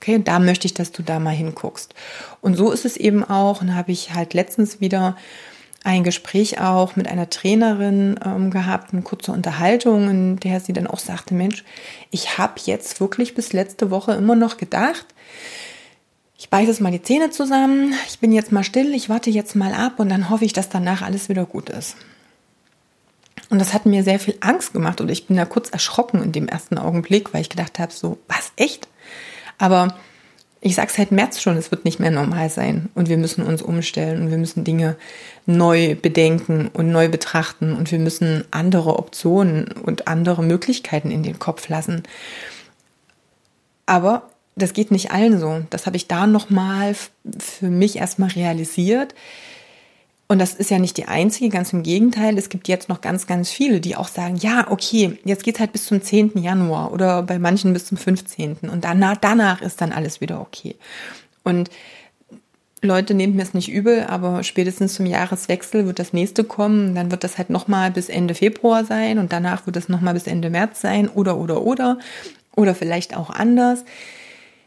Okay, 0.00 0.20
da 0.22 0.38
möchte 0.38 0.66
ich, 0.66 0.74
dass 0.74 0.92
du 0.92 1.02
da 1.02 1.18
mal 1.18 1.34
hinguckst. 1.34 1.94
Und 2.40 2.54
so 2.54 2.70
ist 2.70 2.84
es 2.84 2.96
eben 2.96 3.24
auch, 3.24 3.60
und 3.60 3.74
habe 3.74 3.90
ich 3.90 4.14
halt 4.14 4.32
letztens 4.32 4.80
wieder 4.80 5.16
ein 5.84 6.04
Gespräch 6.04 6.60
auch 6.60 6.96
mit 6.96 7.08
einer 7.08 7.30
Trainerin 7.30 8.18
ähm, 8.24 8.50
gehabt, 8.50 8.92
eine 8.92 9.02
kurze 9.02 9.32
Unterhaltung, 9.32 10.08
in 10.08 10.36
der 10.36 10.60
sie 10.60 10.72
dann 10.72 10.86
auch 10.86 10.98
sagte, 10.98 11.34
Mensch, 11.34 11.64
ich 12.10 12.38
habe 12.38 12.54
jetzt 12.64 13.00
wirklich 13.00 13.34
bis 13.34 13.52
letzte 13.52 13.90
Woche 13.90 14.12
immer 14.12 14.36
noch 14.36 14.56
gedacht, 14.56 15.06
ich 16.36 16.50
beiße 16.50 16.68
jetzt 16.68 16.80
mal 16.80 16.92
die 16.92 17.02
Zähne 17.02 17.30
zusammen, 17.30 17.94
ich 18.08 18.20
bin 18.20 18.32
jetzt 18.32 18.52
mal 18.52 18.64
still, 18.64 18.94
ich 18.94 19.08
warte 19.08 19.30
jetzt 19.30 19.56
mal 19.56 19.74
ab 19.74 19.98
und 19.98 20.08
dann 20.08 20.30
hoffe 20.30 20.44
ich, 20.44 20.52
dass 20.52 20.68
danach 20.68 21.02
alles 21.02 21.28
wieder 21.28 21.44
gut 21.44 21.70
ist. 21.70 21.96
Und 23.50 23.58
das 23.58 23.72
hat 23.72 23.86
mir 23.86 24.04
sehr 24.04 24.20
viel 24.20 24.36
Angst 24.40 24.72
gemacht 24.72 25.00
und 25.00 25.08
ich 25.08 25.26
bin 25.26 25.36
da 25.36 25.44
kurz 25.44 25.70
erschrocken 25.70 26.22
in 26.22 26.32
dem 26.32 26.48
ersten 26.48 26.78
Augenblick, 26.78 27.32
weil 27.32 27.40
ich 27.40 27.48
gedacht 27.48 27.78
habe, 27.78 27.92
so, 27.92 28.18
was, 28.28 28.52
echt? 28.56 28.88
Aber 29.58 29.94
ich 30.60 30.74
sage 30.74 30.90
seit 30.92 31.12
März 31.12 31.40
schon, 31.40 31.56
es 31.56 31.70
wird 31.70 31.84
nicht 31.84 32.00
mehr 32.00 32.10
normal 32.10 32.50
sein 32.50 32.88
und 32.94 33.08
wir 33.08 33.16
müssen 33.16 33.44
uns 33.44 33.62
umstellen 33.62 34.22
und 34.22 34.30
wir 34.30 34.38
müssen 34.38 34.64
Dinge 34.64 34.96
neu 35.46 35.94
bedenken 35.94 36.68
und 36.72 36.90
neu 36.90 37.08
betrachten 37.08 37.74
und 37.74 37.92
wir 37.92 37.98
müssen 37.98 38.44
andere 38.50 38.98
Optionen 38.98 39.68
und 39.68 40.08
andere 40.08 40.42
Möglichkeiten 40.42 41.10
in 41.10 41.22
den 41.22 41.38
Kopf 41.38 41.68
lassen. 41.68 42.02
Aber 43.86 44.30
das 44.56 44.72
geht 44.72 44.90
nicht 44.90 45.12
allen 45.12 45.38
so. 45.38 45.62
Das 45.70 45.86
habe 45.86 45.96
ich 45.96 46.08
da 46.08 46.26
nochmal 46.26 46.94
für 47.38 47.68
mich 47.68 47.96
erstmal 47.96 48.30
realisiert. 48.30 49.14
Und 50.30 50.38
das 50.38 50.52
ist 50.52 50.70
ja 50.70 50.78
nicht 50.78 50.98
die 50.98 51.06
einzige, 51.06 51.48
ganz 51.48 51.72
im 51.72 51.82
Gegenteil. 51.82 52.36
Es 52.36 52.50
gibt 52.50 52.68
jetzt 52.68 52.90
noch 52.90 53.00
ganz, 53.00 53.26
ganz 53.26 53.50
viele, 53.50 53.80
die 53.80 53.96
auch 53.96 54.08
sagen, 54.08 54.36
ja, 54.36 54.70
okay, 54.70 55.18
jetzt 55.24 55.42
geht's 55.42 55.58
halt 55.58 55.72
bis 55.72 55.86
zum 55.86 56.02
10. 56.02 56.32
Januar 56.36 56.92
oder 56.92 57.22
bei 57.22 57.38
manchen 57.38 57.72
bis 57.72 57.86
zum 57.86 57.96
15. 57.96 58.56
Und 58.70 58.84
danach, 58.84 59.16
danach 59.16 59.62
ist 59.62 59.80
dann 59.80 59.90
alles 59.90 60.20
wieder 60.20 60.42
okay. 60.42 60.76
Und 61.44 61.70
Leute, 62.82 63.14
nehmt 63.14 63.34
mir 63.34 63.42
es 63.42 63.54
nicht 63.54 63.70
übel, 63.70 64.04
aber 64.04 64.44
spätestens 64.44 64.94
zum 64.94 65.06
Jahreswechsel 65.06 65.86
wird 65.86 65.98
das 65.98 66.12
nächste 66.12 66.44
kommen. 66.44 66.94
Dann 66.94 67.10
wird 67.10 67.24
das 67.24 67.38
halt 67.38 67.48
nochmal 67.48 67.90
bis 67.90 68.10
Ende 68.10 68.34
Februar 68.34 68.84
sein 68.84 69.18
und 69.18 69.32
danach 69.32 69.64
wird 69.66 69.76
es 69.76 69.88
nochmal 69.88 70.12
bis 70.12 70.26
Ende 70.26 70.50
März 70.50 70.82
sein 70.82 71.08
oder, 71.08 71.38
oder, 71.38 71.62
oder. 71.62 71.98
Oder 72.54 72.74
vielleicht 72.74 73.16
auch 73.16 73.30
anders. 73.30 73.84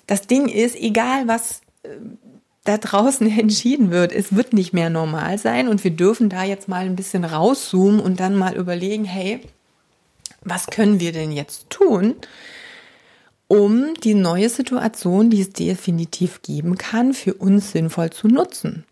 Das 0.08 0.25
Ding 0.25 0.48
ist, 0.48 0.75
egal 0.75 1.27
was 1.27 1.62
äh, 1.84 1.89
da 2.63 2.77
draußen 2.77 3.30
entschieden 3.39 3.91
wird, 3.91 4.12
es 4.12 4.36
wird 4.36 4.53
nicht 4.53 4.74
mehr 4.74 4.89
normal 4.89 5.38
sein 5.38 5.68
und 5.68 5.84
wir 5.84 5.91
dürfen 5.91 6.30
da 6.30 6.44
jetzt 6.44 6.68
mal 6.68 6.86
ein 6.86 6.96
bisschen 6.96 7.25
rauszoomen 7.25 8.00
und 8.00 8.20
dann 8.20 8.36
mal 8.36 8.56
überlegen, 8.56 9.06
hey, 9.06 9.41
was 10.44 10.68
können 10.68 11.00
wir 11.00 11.12
denn 11.12 11.32
jetzt 11.32 11.70
tun, 11.70 12.15
um 13.48 13.94
die 14.03 14.13
neue 14.13 14.50
Situation, 14.50 15.30
die 15.30 15.41
es 15.41 15.51
definitiv 15.51 16.41
geben 16.41 16.77
kann, 16.77 17.13
für 17.13 17.34
uns 17.34 17.72
sinnvoll 17.74 18.10
zu 18.10 18.27
nutzen. 18.27 18.86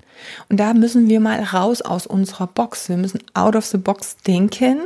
Und 0.50 0.60
da 0.60 0.74
müssen 0.74 1.08
wir 1.08 1.22
mal 1.22 1.42
raus 1.42 1.82
aus 1.82 2.06
unserer 2.06 2.48
Box. 2.48 2.90
Wir 2.90 2.98
müssen 2.98 3.24
out 3.34 3.56
of 3.56 3.66
the 3.66 3.78
box 3.78 4.18
denken. 4.28 4.82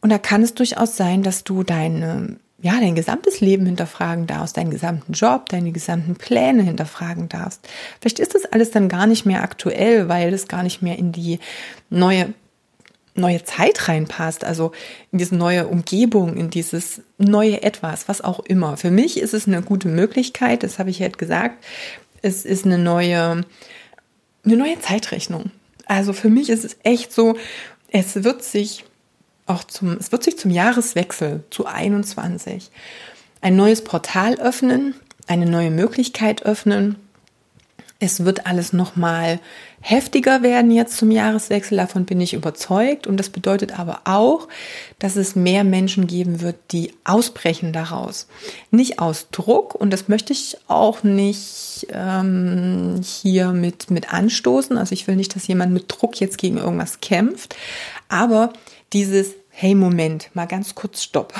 Und 0.00 0.10
da 0.10 0.18
kann 0.18 0.42
es 0.42 0.54
durchaus 0.54 0.96
sein, 0.96 1.22
dass 1.22 1.44
du 1.44 1.62
deine 1.62 2.38
ja, 2.60 2.80
dein 2.80 2.96
gesamtes 2.96 3.40
Leben 3.40 3.66
hinterfragen 3.66 4.26
darfst, 4.26 4.56
deinen 4.56 4.70
gesamten 4.70 5.12
Job, 5.12 5.48
deine 5.48 5.70
gesamten 5.70 6.16
Pläne 6.16 6.62
hinterfragen 6.62 7.28
darfst. 7.28 7.66
Vielleicht 8.00 8.18
ist 8.18 8.34
das 8.34 8.46
alles 8.46 8.72
dann 8.72 8.88
gar 8.88 9.06
nicht 9.06 9.24
mehr 9.24 9.42
aktuell, 9.42 10.08
weil 10.08 10.34
es 10.34 10.48
gar 10.48 10.64
nicht 10.64 10.82
mehr 10.82 10.98
in 10.98 11.12
die 11.12 11.38
neue 11.88 12.34
neue 13.18 13.42
Zeit 13.42 13.88
reinpasst, 13.88 14.44
also 14.44 14.72
in 15.10 15.18
diese 15.18 15.34
neue 15.34 15.66
Umgebung, 15.66 16.36
in 16.36 16.50
dieses 16.50 17.02
neue 17.18 17.62
Etwas, 17.62 18.08
was 18.08 18.20
auch 18.22 18.40
immer. 18.40 18.76
Für 18.76 18.90
mich 18.92 19.18
ist 19.18 19.34
es 19.34 19.46
eine 19.48 19.60
gute 19.60 19.88
Möglichkeit, 19.88 20.62
das 20.62 20.78
habe 20.78 20.90
ich 20.90 21.00
jetzt 21.00 21.18
gesagt. 21.18 21.64
Es 22.22 22.44
ist 22.44 22.64
eine 22.64 22.78
neue, 22.78 23.44
eine 24.44 24.56
neue 24.56 24.78
Zeitrechnung. 24.80 25.50
Also 25.86 26.12
für 26.12 26.30
mich 26.30 26.48
ist 26.48 26.64
es 26.64 26.76
echt 26.84 27.12
so, 27.12 27.36
es 27.90 28.22
wird 28.22 28.42
sich 28.42 28.84
auch 29.48 29.64
zum, 29.64 29.96
es 29.96 30.12
wird 30.12 30.22
sich 30.22 30.38
zum 30.38 30.50
Jahreswechsel 30.50 31.44
zu 31.50 31.66
21 31.66 32.70
ein 33.40 33.56
neues 33.56 33.82
Portal 33.84 34.34
öffnen, 34.34 34.94
eine 35.26 35.46
neue 35.46 35.70
Möglichkeit 35.70 36.44
öffnen. 36.44 36.96
Es 38.00 38.24
wird 38.24 38.46
alles 38.46 38.72
nochmal 38.72 39.40
heftiger 39.80 40.42
werden 40.42 40.70
jetzt 40.70 40.96
zum 40.96 41.10
Jahreswechsel, 41.10 41.76
davon 41.76 42.04
bin 42.04 42.20
ich 42.20 42.34
überzeugt. 42.34 43.06
Und 43.06 43.16
das 43.16 43.30
bedeutet 43.30 43.78
aber 43.78 44.02
auch, 44.04 44.48
dass 44.98 45.16
es 45.16 45.36
mehr 45.36 45.64
Menschen 45.64 46.06
geben 46.06 46.40
wird, 46.40 46.56
die 46.70 46.92
ausbrechen 47.04 47.72
daraus. 47.72 48.28
Nicht 48.70 48.98
aus 48.98 49.28
Druck, 49.30 49.74
und 49.74 49.92
das 49.92 50.08
möchte 50.08 50.32
ich 50.32 50.56
auch 50.68 51.02
nicht 51.02 51.86
ähm, 51.92 53.00
hier 53.02 53.48
mit, 53.52 53.90
mit 53.90 54.12
anstoßen. 54.12 54.76
Also 54.78 54.92
ich 54.92 55.06
will 55.06 55.16
nicht, 55.16 55.34
dass 55.34 55.46
jemand 55.46 55.72
mit 55.72 55.86
Druck 55.88 56.20
jetzt 56.20 56.38
gegen 56.38 56.58
irgendwas 56.58 57.00
kämpft, 57.00 57.56
aber 58.08 58.52
dieses, 58.92 59.34
hey 59.50 59.74
Moment, 59.74 60.30
mal 60.34 60.46
ganz 60.46 60.74
kurz 60.74 61.02
Stopp. 61.02 61.34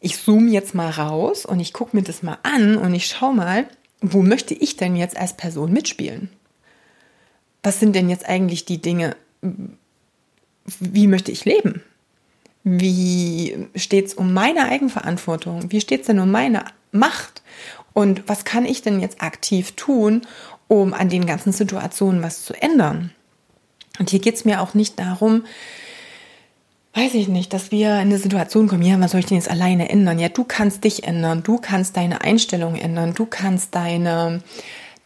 Ich 0.00 0.20
zoome 0.20 0.50
jetzt 0.50 0.74
mal 0.74 0.90
raus 0.90 1.46
und 1.46 1.60
ich 1.60 1.72
gucke 1.72 1.96
mir 1.96 2.02
das 2.02 2.22
mal 2.22 2.38
an 2.42 2.76
und 2.76 2.94
ich 2.94 3.06
schaue 3.06 3.34
mal, 3.34 3.68
wo 4.00 4.22
möchte 4.22 4.52
ich 4.52 4.76
denn 4.76 4.96
jetzt 4.96 5.16
als 5.16 5.36
Person 5.36 5.72
mitspielen? 5.72 6.28
Was 7.62 7.78
sind 7.78 7.94
denn 7.94 8.10
jetzt 8.10 8.28
eigentlich 8.28 8.64
die 8.64 8.82
Dinge, 8.82 9.16
wie 10.80 11.06
möchte 11.06 11.30
ich 11.30 11.44
leben? 11.44 11.82
Wie 12.64 13.68
steht 13.76 14.06
es 14.06 14.14
um 14.14 14.32
meine 14.32 14.68
Eigenverantwortung? 14.68 15.70
Wie 15.70 15.80
steht 15.80 16.02
es 16.02 16.06
denn 16.08 16.18
um 16.18 16.30
meine 16.30 16.64
Macht? 16.90 17.42
Und 17.92 18.28
was 18.28 18.44
kann 18.44 18.64
ich 18.64 18.82
denn 18.82 19.00
jetzt 19.00 19.22
aktiv 19.22 19.72
tun, 19.72 20.22
um 20.68 20.94
an 20.94 21.08
den 21.08 21.26
ganzen 21.26 21.52
Situationen 21.52 22.22
was 22.22 22.44
zu 22.44 22.54
ändern? 22.54 23.12
Und 23.98 24.10
hier 24.10 24.20
geht 24.20 24.34
es 24.36 24.44
mir 24.44 24.60
auch 24.60 24.74
nicht 24.74 24.98
darum, 24.98 25.44
weiß 26.94 27.14
ich 27.14 27.28
nicht, 27.28 27.52
dass 27.52 27.70
wir 27.70 27.88
in 27.88 28.08
eine 28.08 28.18
Situation 28.18 28.68
kommen, 28.68 28.82
ja, 28.82 29.00
was 29.00 29.12
soll 29.12 29.20
ich 29.20 29.26
denn 29.26 29.38
jetzt 29.38 29.50
alleine 29.50 29.88
ändern? 29.88 30.18
Ja, 30.18 30.28
du 30.28 30.44
kannst 30.44 30.84
dich 30.84 31.04
ändern, 31.04 31.42
du 31.42 31.58
kannst 31.58 31.96
deine 31.96 32.20
Einstellung 32.20 32.76
ändern, 32.76 33.14
du 33.14 33.24
kannst 33.24 33.74
deine, 33.74 34.42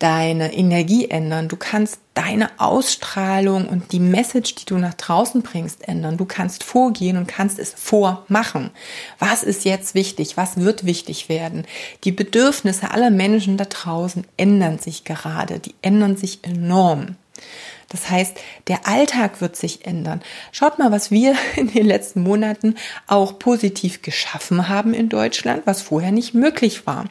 deine 0.00 0.52
Energie 0.52 1.08
ändern, 1.08 1.48
du 1.48 1.56
kannst 1.56 2.00
deine 2.14 2.50
Ausstrahlung 2.58 3.68
und 3.68 3.92
die 3.92 4.00
Message, 4.00 4.56
die 4.56 4.64
du 4.64 4.78
nach 4.78 4.94
draußen 4.94 5.42
bringst, 5.42 5.86
ändern. 5.86 6.16
Du 6.16 6.24
kannst 6.24 6.64
vorgehen 6.64 7.18
und 7.18 7.28
kannst 7.28 7.58
es 7.58 7.74
vormachen. 7.76 8.70
Was 9.18 9.42
ist 9.42 9.64
jetzt 9.64 9.94
wichtig? 9.94 10.36
Was 10.36 10.56
wird 10.56 10.86
wichtig 10.86 11.28
werden? 11.28 11.66
Die 12.04 12.12
Bedürfnisse 12.12 12.90
aller 12.90 13.10
Menschen 13.10 13.58
da 13.58 13.66
draußen 13.66 14.26
ändern 14.38 14.78
sich 14.78 15.04
gerade, 15.04 15.58
die 15.58 15.74
ändern 15.82 16.16
sich 16.16 16.42
enorm. 16.42 17.16
Das 17.96 18.10
heißt, 18.10 18.38
der 18.68 18.86
Alltag 18.86 19.40
wird 19.40 19.56
sich 19.56 19.86
ändern. 19.86 20.20
Schaut 20.52 20.78
mal, 20.78 20.92
was 20.92 21.10
wir 21.10 21.34
in 21.56 21.72
den 21.72 21.86
letzten 21.86 22.20
Monaten 22.20 22.74
auch 23.06 23.38
positiv 23.38 24.02
geschaffen 24.02 24.68
haben 24.68 24.92
in 24.92 25.08
Deutschland, 25.08 25.62
was 25.64 25.80
vorher 25.80 26.12
nicht 26.12 26.34
möglich 26.34 26.86
war. 26.86 27.06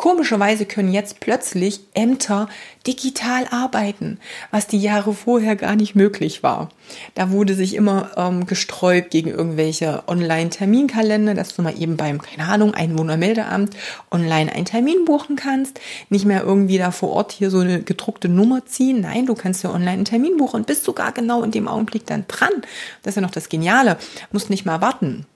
Komischerweise 0.00 0.64
können 0.64 0.94
jetzt 0.94 1.20
plötzlich 1.20 1.80
Ämter 1.92 2.48
digital 2.86 3.46
arbeiten, 3.50 4.18
was 4.50 4.66
die 4.66 4.80
Jahre 4.80 5.12
vorher 5.12 5.56
gar 5.56 5.76
nicht 5.76 5.94
möglich 5.94 6.42
war. 6.42 6.70
Da 7.14 7.30
wurde 7.30 7.52
sich 7.52 7.74
immer 7.74 8.12
ähm, 8.16 8.46
gesträubt 8.46 9.10
gegen 9.10 9.28
irgendwelche 9.28 10.02
Online-Terminkalender, 10.06 11.34
dass 11.34 11.54
du 11.54 11.60
mal 11.60 11.78
eben 11.78 11.98
beim, 11.98 12.22
keine 12.22 12.48
Ahnung, 12.48 12.72
Einwohnermeldeamt 12.72 13.76
online 14.10 14.50
einen 14.50 14.64
Termin 14.64 15.04
buchen 15.04 15.36
kannst, 15.36 15.78
nicht 16.08 16.24
mehr 16.24 16.44
irgendwie 16.44 16.78
da 16.78 16.92
vor 16.92 17.10
Ort 17.10 17.32
hier 17.32 17.50
so 17.50 17.58
eine 17.58 17.82
gedruckte 17.82 18.30
Nummer 18.30 18.64
ziehen. 18.64 19.02
Nein, 19.02 19.26
du 19.26 19.34
kannst 19.34 19.62
ja 19.64 19.70
online 19.70 19.90
einen 19.90 20.04
Termin 20.06 20.38
buchen 20.38 20.60
und 20.60 20.66
bist 20.66 20.84
sogar 20.84 21.12
genau 21.12 21.42
in 21.42 21.50
dem 21.50 21.68
Augenblick 21.68 22.06
dann 22.06 22.24
dran. 22.26 22.62
Das 23.02 23.10
ist 23.10 23.16
ja 23.16 23.22
noch 23.22 23.32
das 23.32 23.50
Geniale. 23.50 23.98
Musst 24.32 24.48
nicht 24.48 24.64
mal 24.64 24.80
warten 24.80 25.26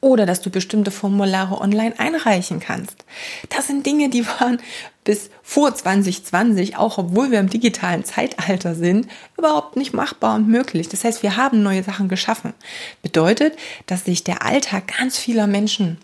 oder 0.00 0.26
dass 0.26 0.40
du 0.40 0.50
bestimmte 0.50 0.90
Formulare 0.90 1.60
online 1.60 1.98
einreichen 1.98 2.60
kannst. 2.60 3.04
Das 3.50 3.66
sind 3.66 3.84
Dinge, 3.84 4.08
die 4.08 4.26
waren 4.26 4.60
bis 5.04 5.30
vor 5.42 5.74
2020, 5.74 6.76
auch 6.76 6.98
obwohl 6.98 7.30
wir 7.30 7.40
im 7.40 7.48
digitalen 7.50 8.04
Zeitalter 8.04 8.74
sind, 8.74 9.08
überhaupt 9.36 9.76
nicht 9.76 9.92
machbar 9.92 10.36
und 10.36 10.48
möglich. 10.48 10.88
Das 10.88 11.04
heißt, 11.04 11.22
wir 11.22 11.36
haben 11.36 11.62
neue 11.62 11.82
Sachen 11.82 12.08
geschaffen. 12.08 12.54
Bedeutet, 13.02 13.56
dass 13.86 14.04
sich 14.04 14.24
der 14.24 14.44
Alltag 14.44 14.94
ganz 14.98 15.18
vieler 15.18 15.46
Menschen 15.46 15.98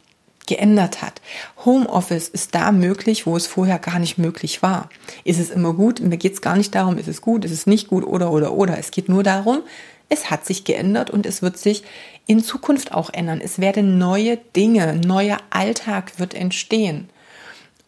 geändert 0.46 1.02
hat. 1.02 1.20
Homeoffice 1.64 2.28
ist 2.28 2.54
da 2.54 2.72
möglich, 2.72 3.26
wo 3.26 3.36
es 3.36 3.46
vorher 3.46 3.78
gar 3.78 3.98
nicht 3.98 4.16
möglich 4.16 4.62
war. 4.62 4.88
Ist 5.24 5.40
es 5.40 5.50
immer 5.50 5.74
gut? 5.74 6.00
Mir 6.00 6.16
geht 6.16 6.34
es 6.34 6.40
gar 6.40 6.56
nicht 6.56 6.74
darum, 6.74 6.98
ist 6.98 7.08
es 7.08 7.20
gut, 7.20 7.44
ist 7.44 7.50
es 7.50 7.66
nicht 7.66 7.88
gut 7.88 8.04
oder 8.04 8.32
oder 8.32 8.52
oder. 8.52 8.78
Es 8.78 8.92
geht 8.92 9.08
nur 9.08 9.22
darum, 9.22 9.62
es 10.08 10.30
hat 10.30 10.46
sich 10.46 10.64
geändert 10.64 11.10
und 11.10 11.26
es 11.26 11.42
wird 11.42 11.58
sich 11.58 11.82
in 12.26 12.42
Zukunft 12.42 12.92
auch 12.92 13.10
ändern. 13.10 13.40
Es 13.42 13.60
werden 13.60 13.98
neue 13.98 14.36
Dinge, 14.36 14.96
neuer 14.96 15.38
Alltag 15.50 16.18
wird 16.18 16.34
entstehen. 16.34 17.08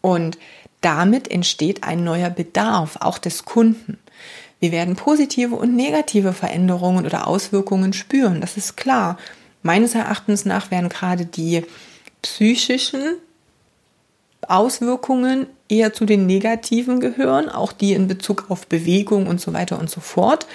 Und 0.00 0.38
damit 0.80 1.30
entsteht 1.30 1.83
ein 1.83 2.04
neuer 2.04 2.30
Bedarf, 2.30 2.97
auch 3.00 3.18
des 3.18 3.45
Kunden. 3.45 3.99
Wir 4.61 4.73
werden 4.73 4.97
positive 4.97 5.54
und 5.54 5.75
negative 5.75 6.33
Veränderungen 6.33 7.04
oder 7.04 7.26
Auswirkungen 7.26 7.92
spüren, 7.92 8.40
das 8.40 8.57
ist 8.57 8.76
klar. 8.76 9.18
Meines 9.62 9.95
Erachtens 9.95 10.45
nach 10.45 10.71
werden 10.71 10.88
gerade 10.88 11.26
die 11.26 11.64
psychischen 12.23 13.16
Auswirkungen 14.48 15.46
eher 15.68 15.92
zu 15.92 16.04
den 16.04 16.26
negativen 16.26 17.00
gehören, 17.00 17.48
auch 17.48 17.72
die 17.72 17.92
in 17.92 18.08
Bezug 18.08 18.46
auf 18.48 18.66
Bewegung 18.66 19.26
und 19.26 19.40
so 19.40 19.52
weiter 19.52 19.78
und 19.78 19.90
so 19.90 20.00
fort. 20.00 20.46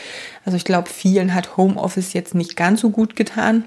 Also 0.45 0.57
ich 0.57 0.65
glaube, 0.65 0.89
vielen 0.89 1.33
hat 1.33 1.57
Homeoffice 1.57 2.13
jetzt 2.13 2.35
nicht 2.35 2.55
ganz 2.55 2.81
so 2.81 2.89
gut 2.89 3.15
getan, 3.15 3.65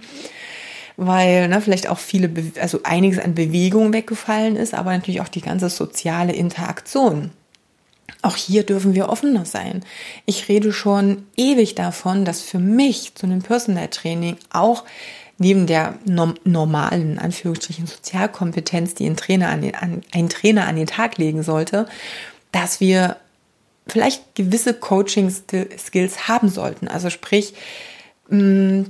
weil 0.97 1.49
ne, 1.49 1.61
vielleicht 1.61 1.89
auch 1.89 1.99
viele, 1.99 2.31
also 2.61 2.81
einiges 2.83 3.19
an 3.19 3.35
Bewegung 3.35 3.93
weggefallen 3.93 4.57
ist, 4.57 4.75
aber 4.75 4.93
natürlich 4.93 5.21
auch 5.21 5.29
die 5.29 5.43
ganze 5.43 5.69
soziale 5.69 6.33
Interaktion. 6.33 7.31
Auch 8.23 8.37
hier 8.37 8.65
dürfen 8.65 8.95
wir 8.95 9.09
offener 9.09 9.45
sein. 9.45 9.85
Ich 10.25 10.49
rede 10.49 10.73
schon 10.73 11.27
ewig 11.37 11.75
davon, 11.75 12.25
dass 12.25 12.43
für 12.43 12.59
mich 12.59 13.15
zu 13.15 13.27
einem 13.27 13.43
Personal 13.43 13.89
Training 13.89 14.37
auch 14.51 14.85
neben 15.39 15.67
der 15.67 15.95
normalen, 16.05 17.19
Anführungsstrichen, 17.19 17.87
Sozialkompetenz, 17.87 18.95
die 18.95 19.07
ein 19.07 19.17
Trainer, 19.17 19.49
an 19.49 19.63
den, 19.63 19.75
an, 19.75 20.03
ein 20.13 20.29
Trainer 20.29 20.67
an 20.67 20.77
den 20.77 20.87
Tag 20.87 21.19
legen 21.19 21.43
sollte, 21.43 21.87
dass 22.53 22.81
wir 22.81 23.17
vielleicht 23.87 24.35
gewisse 24.35 24.75
Coaching-Skills 24.75 26.29
haben 26.29 26.49
sollten. 26.49 26.89
Also 26.89 27.11
sprich, 27.11 27.55
mh, 28.29 28.87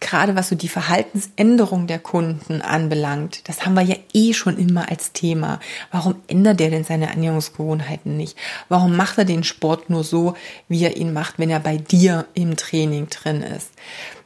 gerade 0.00 0.34
was 0.34 0.48
so 0.48 0.56
die 0.56 0.68
Verhaltensänderung 0.68 1.86
der 1.86 1.98
Kunden 1.98 2.62
anbelangt, 2.62 3.48
das 3.48 3.64
haben 3.64 3.74
wir 3.74 3.82
ja 3.82 3.96
eh 4.14 4.32
schon 4.32 4.58
immer 4.58 4.90
als 4.90 5.12
Thema. 5.12 5.60
Warum 5.92 6.16
ändert 6.26 6.60
er 6.60 6.70
denn 6.70 6.84
seine 6.84 7.10
Ernährungsgewohnheiten 7.10 8.16
nicht? 8.16 8.36
Warum 8.68 8.96
macht 8.96 9.18
er 9.18 9.26
den 9.26 9.44
Sport 9.44 9.90
nur 9.90 10.02
so, 10.02 10.34
wie 10.68 10.82
er 10.82 10.96
ihn 10.96 11.12
macht, 11.12 11.38
wenn 11.38 11.50
er 11.50 11.60
bei 11.60 11.76
dir 11.76 12.26
im 12.34 12.56
Training 12.56 13.08
drin 13.10 13.42
ist? 13.42 13.70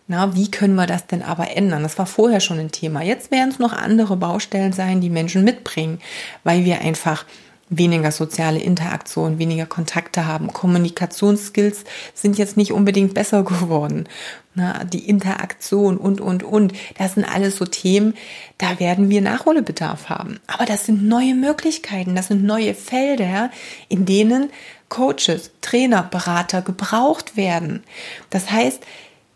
Na, 0.07 0.35
wie 0.35 0.51
können 0.51 0.75
wir 0.75 0.87
das 0.87 1.07
denn 1.07 1.23
aber 1.23 1.57
ändern? 1.57 1.83
Das 1.83 1.99
war 1.99 2.07
vorher 2.07 2.41
schon 2.41 2.59
ein 2.59 2.71
Thema. 2.71 3.03
Jetzt 3.03 3.31
werden 3.31 3.51
es 3.51 3.59
noch 3.59 3.73
andere 3.73 4.17
Baustellen 4.17 4.73
sein, 4.73 5.01
die 5.01 5.09
Menschen 5.09 5.45
mitbringen, 5.45 5.99
weil 6.43 6.65
wir 6.67 6.83
einfach 6.83 7.25
weniger 7.71 8.13
soziale 8.13 8.61
Interaktion, 8.61 9.39
weniger 9.39 9.67
Kontakte 9.67 10.27
haben. 10.27 10.53
Kommunikationsskills 10.53 11.85
sind 12.13 12.37
jetzt 12.37 12.57
nicht 12.57 12.73
unbedingt 12.73 13.15
besser 13.15 13.43
geworden. 13.45 14.09
Na, 14.55 14.85
die 14.85 15.09
Interaktion 15.09 15.97
und, 15.97 16.21
und, 16.21 16.43
und. 16.43 16.75
Das 16.99 17.15
sind 17.15 17.25
alles 17.25 17.57
so 17.57 17.65
Themen, 17.65 18.15
da 18.59 18.79
werden 18.79 19.11
wir 19.11 19.21
Nachholbedarf 19.21 20.09
haben. 20.09 20.39
Aber 20.47 20.65
das 20.65 20.87
sind 20.87 21.03
neue 21.09 21.35
Möglichkeiten, 21.35 22.15
das 22.15 22.29
sind 22.29 22.45
neue 22.45 22.75
Felder, 22.75 23.51
in 23.89 24.05
denen 24.05 24.51
Coaches, 24.91 25.51
Trainer, 25.61 26.05
Berater 26.05 26.63
gebraucht 26.63 27.37
werden. 27.37 27.83
Das 28.31 28.51
heißt, 28.51 28.85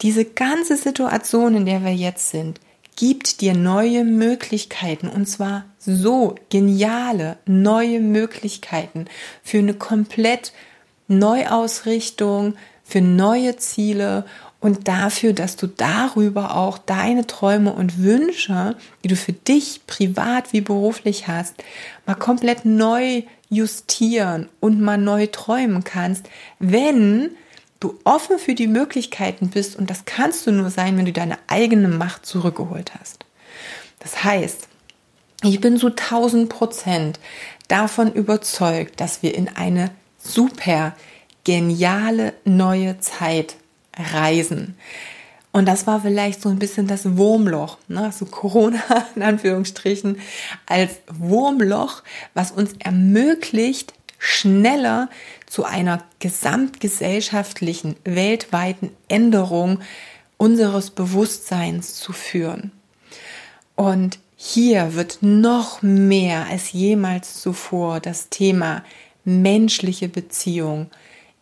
diese 0.02 0.25
ganze 0.25 0.76
Situation, 0.76 1.55
in 1.55 1.67
der 1.67 1.83
wir 1.83 1.95
jetzt 1.95 2.31
sind, 2.31 2.61
gibt 2.97 3.40
dir 3.40 3.55
neue 3.55 4.05
Möglichkeiten. 4.05 5.09
Und 5.09 5.26
zwar 5.26 5.64
so 5.78 6.35
geniale 6.50 7.38
neue 7.47 8.00
Möglichkeiten 8.00 9.07
für 9.43 9.59
eine 9.59 9.75
komplett 9.75 10.52
Neuausrichtung, 11.07 12.55
für 12.85 13.00
neue 13.00 13.57
Ziele 13.57 14.25
und 14.61 14.88
dafür, 14.88 15.33
dass 15.33 15.57
du 15.57 15.69
darüber 15.69 16.57
auch 16.57 16.78
deine 16.78 17.26
Träume 17.26 17.73
und 17.73 18.02
Wünsche, 18.02 18.76
die 19.05 19.09
du 19.09 19.17
für 19.17 19.33
dich 19.33 19.83
privat 19.87 20.52
wie 20.52 20.61
beruflich 20.61 21.28
hast, 21.28 21.55
mal 22.07 22.17
komplett 22.17 22.64
neu 22.64 23.23
justieren 23.49 24.49
und 24.58 24.80
mal 24.80 24.99
neu 24.99 25.28
träumen 25.28 25.84
kannst, 25.84 26.28
wenn 26.58 27.30
du 27.80 27.99
offen 28.04 28.38
für 28.38 28.54
die 28.54 28.67
Möglichkeiten 28.67 29.50
bist 29.50 29.76
und 29.76 29.91
das 29.91 30.04
kannst 30.04 30.47
du 30.47 30.52
nur 30.52 30.71
sein, 30.71 30.97
wenn 30.97 31.04
du 31.04 31.12
deine 31.12 31.38
eigene 31.47 31.88
Macht 31.88 32.26
zurückgeholt 32.26 32.93
hast. 32.99 33.25
Das 34.00 34.25
heißt, 34.25 34.69
ich 35.43 35.60
bin 35.60 35.76
so 35.76 35.88
1000 35.88 36.49
Prozent 36.49 37.21
davon 37.69 38.12
überzeugt, 38.12 39.00
dass 39.00 39.23
wir 39.23 39.34
in 39.34 39.49
eine 39.49 39.91
super 40.19 40.97
geniale 41.45 42.34
neue 42.45 42.99
Zeit 42.99 43.56
reisen. 43.97 44.76
Und 45.52 45.67
das 45.67 45.86
war 45.86 46.02
vielleicht 46.02 46.43
so 46.43 46.49
ein 46.50 46.58
bisschen 46.58 46.86
das 46.86 47.17
Wurmloch, 47.17 47.78
ne? 47.88 48.12
so 48.12 48.26
Corona 48.26 48.82
in 49.17 49.23
Anführungsstrichen, 49.23 50.21
als 50.67 50.93
Wurmloch, 51.12 52.02
was 52.34 52.52
uns 52.52 52.73
ermöglicht, 52.78 53.95
schneller 54.19 55.09
zu 55.47 55.65
einer 55.65 56.04
gesamtgesellschaftlichen, 56.19 57.97
weltweiten 58.04 58.91
Änderung 59.09 59.81
unseres 60.37 60.91
Bewusstseins 60.91 61.95
zu 61.95 62.13
führen. 62.13 62.73
Und 63.76 64.19
hier 64.37 64.95
wird 64.95 65.19
noch 65.21 65.83
mehr 65.83 66.47
als 66.47 66.73
jemals 66.73 67.41
zuvor 67.41 68.00
das 68.00 68.28
Thema 68.28 68.85
menschliche 69.25 70.09
Beziehung, 70.09 70.91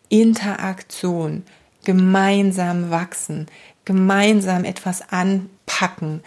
Interaktion, 0.08 1.44
gemeinsam 1.84 2.90
wachsen, 2.90 3.46
gemeinsam 3.84 4.64
etwas 4.64 5.02
anpacken, 5.10 6.22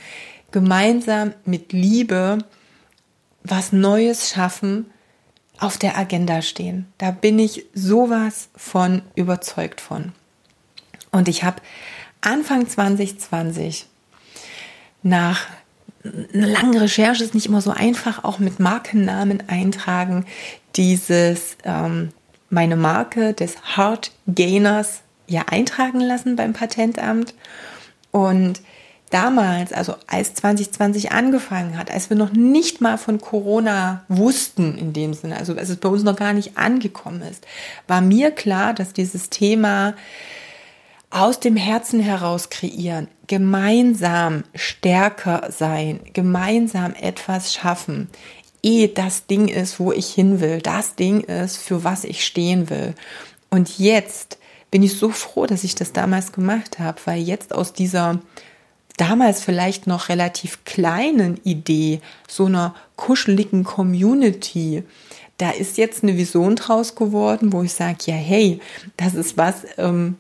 gemeinsam 0.52 1.34
mit 1.46 1.74
Liebe 1.74 2.40
was 3.44 3.72
Neues 3.72 4.30
schaffen, 4.30 4.92
auf 5.60 5.78
der 5.78 5.98
Agenda 5.98 6.42
stehen. 6.42 6.88
Da 6.98 7.12
bin 7.12 7.40
ich 7.40 7.66
sowas 7.74 8.50
von 8.56 9.02
überzeugt 9.16 9.82
von. 9.82 10.14
Und 11.12 11.28
ich 11.28 11.44
habe 11.44 11.62
Anfang 12.22 12.68
2020 12.68 13.88
nach 15.02 15.48
einer 16.04 16.48
langen 16.48 16.78
Recherche 16.78 17.24
ist 17.24 17.34
nicht 17.34 17.46
immer 17.46 17.62
so 17.62 17.72
einfach, 17.72 18.24
auch 18.24 18.40
mit 18.40 18.60
Markennamen 18.60 19.50
eintragen, 19.50 20.26
dieses 20.76 21.58
ähm, 21.64 22.10
meine 22.50 22.76
Marke 22.76 23.34
des 23.34 23.76
Heart 23.76 24.12
Gainers 24.28 25.02
ja 25.28 25.46
eintragen 25.50 26.00
lassen 26.00 26.36
beim 26.36 26.54
Patentamt 26.54 27.34
und 28.12 28.62
damals, 29.10 29.74
also 29.74 29.96
als 30.08 30.34
2020 30.36 31.12
angefangen 31.12 31.78
hat, 31.78 31.92
als 31.92 32.10
wir 32.10 32.18
noch 32.18 32.32
nicht 32.32 32.82
mal 32.82 32.98
von 32.98 33.20
Corona 33.20 34.04
wussten 34.08 34.78
in 34.78 34.94
dem 34.94 35.14
Sinne, 35.14 35.38
also 35.38 35.56
als 35.56 35.70
es 35.70 35.78
bei 35.78 35.90
uns 35.90 36.04
noch 36.04 36.16
gar 36.16 36.34
nicht 36.34 36.58
angekommen 36.58 37.22
ist, 37.22 37.46
war 37.88 38.02
mir 38.02 38.32
klar, 38.32 38.74
dass 38.74 38.94
dieses 38.94 39.30
Thema 39.30 39.96
aus 41.10 41.40
dem 41.40 41.56
Herzen 41.56 42.00
heraus 42.00 42.50
kreieren, 42.50 43.08
gemeinsam 43.28 44.44
stärker 44.54 45.50
sein, 45.50 46.00
gemeinsam 46.14 46.94
etwas 46.94 47.54
schaffen, 47.54 48.10
eh 48.62 48.88
das 48.88 49.26
Ding 49.26 49.48
ist, 49.48 49.80
wo 49.80 49.92
ich 49.92 50.14
hin 50.14 50.40
will, 50.40 50.62
das 50.62 50.96
Ding 50.96 51.22
ist, 51.22 51.58
für 51.58 51.84
was 51.84 52.04
ich 52.04 52.26
stehen 52.26 52.70
will. 52.70 52.94
Und 53.50 53.80
jetzt 53.80 54.38
bin 54.70 54.84
ich 54.84 54.98
so 54.98 55.10
froh, 55.10 55.48
dass 55.48 55.64
ich 55.64 55.74
das 55.74 55.94
damals 55.94 56.32
gemacht 56.32 56.78
habe, 56.78 57.00
weil 57.06 57.22
jetzt 57.22 57.56
aus 57.56 57.74
dieser 57.74 58.20
damals 59.00 59.42
vielleicht 59.42 59.88
noch 59.88 60.10
relativ 60.10 60.66
kleinen 60.66 61.40
Idee, 61.44 62.02
so 62.28 62.46
einer 62.46 62.76
kuscheligen 62.96 63.64
Community, 63.64 64.84
da 65.38 65.52
ist 65.52 65.78
jetzt 65.78 66.04
eine 66.04 66.18
Vision 66.18 66.58
draus 66.58 66.96
geworden, 66.96 67.54
wo 67.54 67.64
ich 67.64 67.74
sage, 67.74 67.98
ja, 68.06 68.16
hey, 68.16 68.60
das 68.98 69.16
ist 69.16 69.38
was, 69.38 69.66
ähm, 69.78 70.18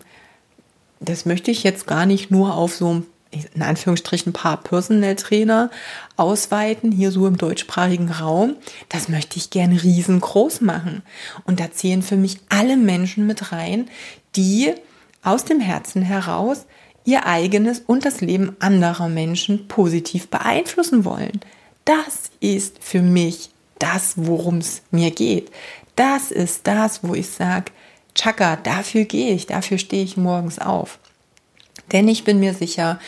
das 1.01 1.25
möchte 1.25 1.51
ich 1.51 1.63
jetzt 1.63 1.87
gar 1.87 2.05
nicht 2.05 2.31
nur 2.31 2.55
auf 2.55 2.73
so 2.75 3.03
in 3.31 3.61
Anführungsstrichen 3.61 4.31
ein 4.31 4.33
paar 4.33 4.57
Personal 4.57 5.15
Trainer 5.15 5.69
ausweiten, 6.17 6.91
hier 6.91 7.11
so 7.11 7.27
im 7.27 7.37
deutschsprachigen 7.37 8.09
Raum. 8.09 8.55
Das 8.87 9.07
möchte 9.07 9.37
ich 9.37 9.51
gerne 9.51 9.83
riesengroß 9.83 10.61
machen. 10.61 11.03
Und 11.45 11.59
da 11.59 11.71
zählen 11.71 12.01
für 12.01 12.17
mich 12.17 12.39
alle 12.49 12.75
Menschen 12.75 13.27
mit 13.27 13.51
rein, 13.51 13.87
die 14.35 14.73
aus 15.21 15.45
dem 15.45 15.59
Herzen 15.59 16.01
heraus 16.01 16.65
ihr 17.09 17.25
eigenes 17.25 17.79
und 17.79 18.05
das 18.05 18.21
Leben 18.21 18.55
anderer 18.59 19.09
Menschen 19.09 19.67
positiv 19.67 20.27
beeinflussen 20.27 21.05
wollen. 21.05 21.39
Das 21.85 22.29
ist 22.39 22.83
für 22.83 23.01
mich 23.01 23.49
das, 23.79 24.13
worum 24.15 24.57
es 24.57 24.83
mir 24.91 25.11
geht. 25.11 25.49
Das 25.95 26.31
ist 26.31 26.67
das, 26.67 27.03
wo 27.03 27.15
ich 27.15 27.29
sage, 27.29 27.71
Chaka, 28.13 28.57
dafür 28.57 29.05
gehe 29.05 29.33
ich, 29.33 29.47
dafür 29.47 29.77
stehe 29.77 30.03
ich 30.03 30.17
morgens 30.17 30.59
auf. 30.59 30.99
Denn 31.91 32.07
ich 32.07 32.23
bin 32.23 32.39
mir 32.39 32.53
sicher, 32.53 32.99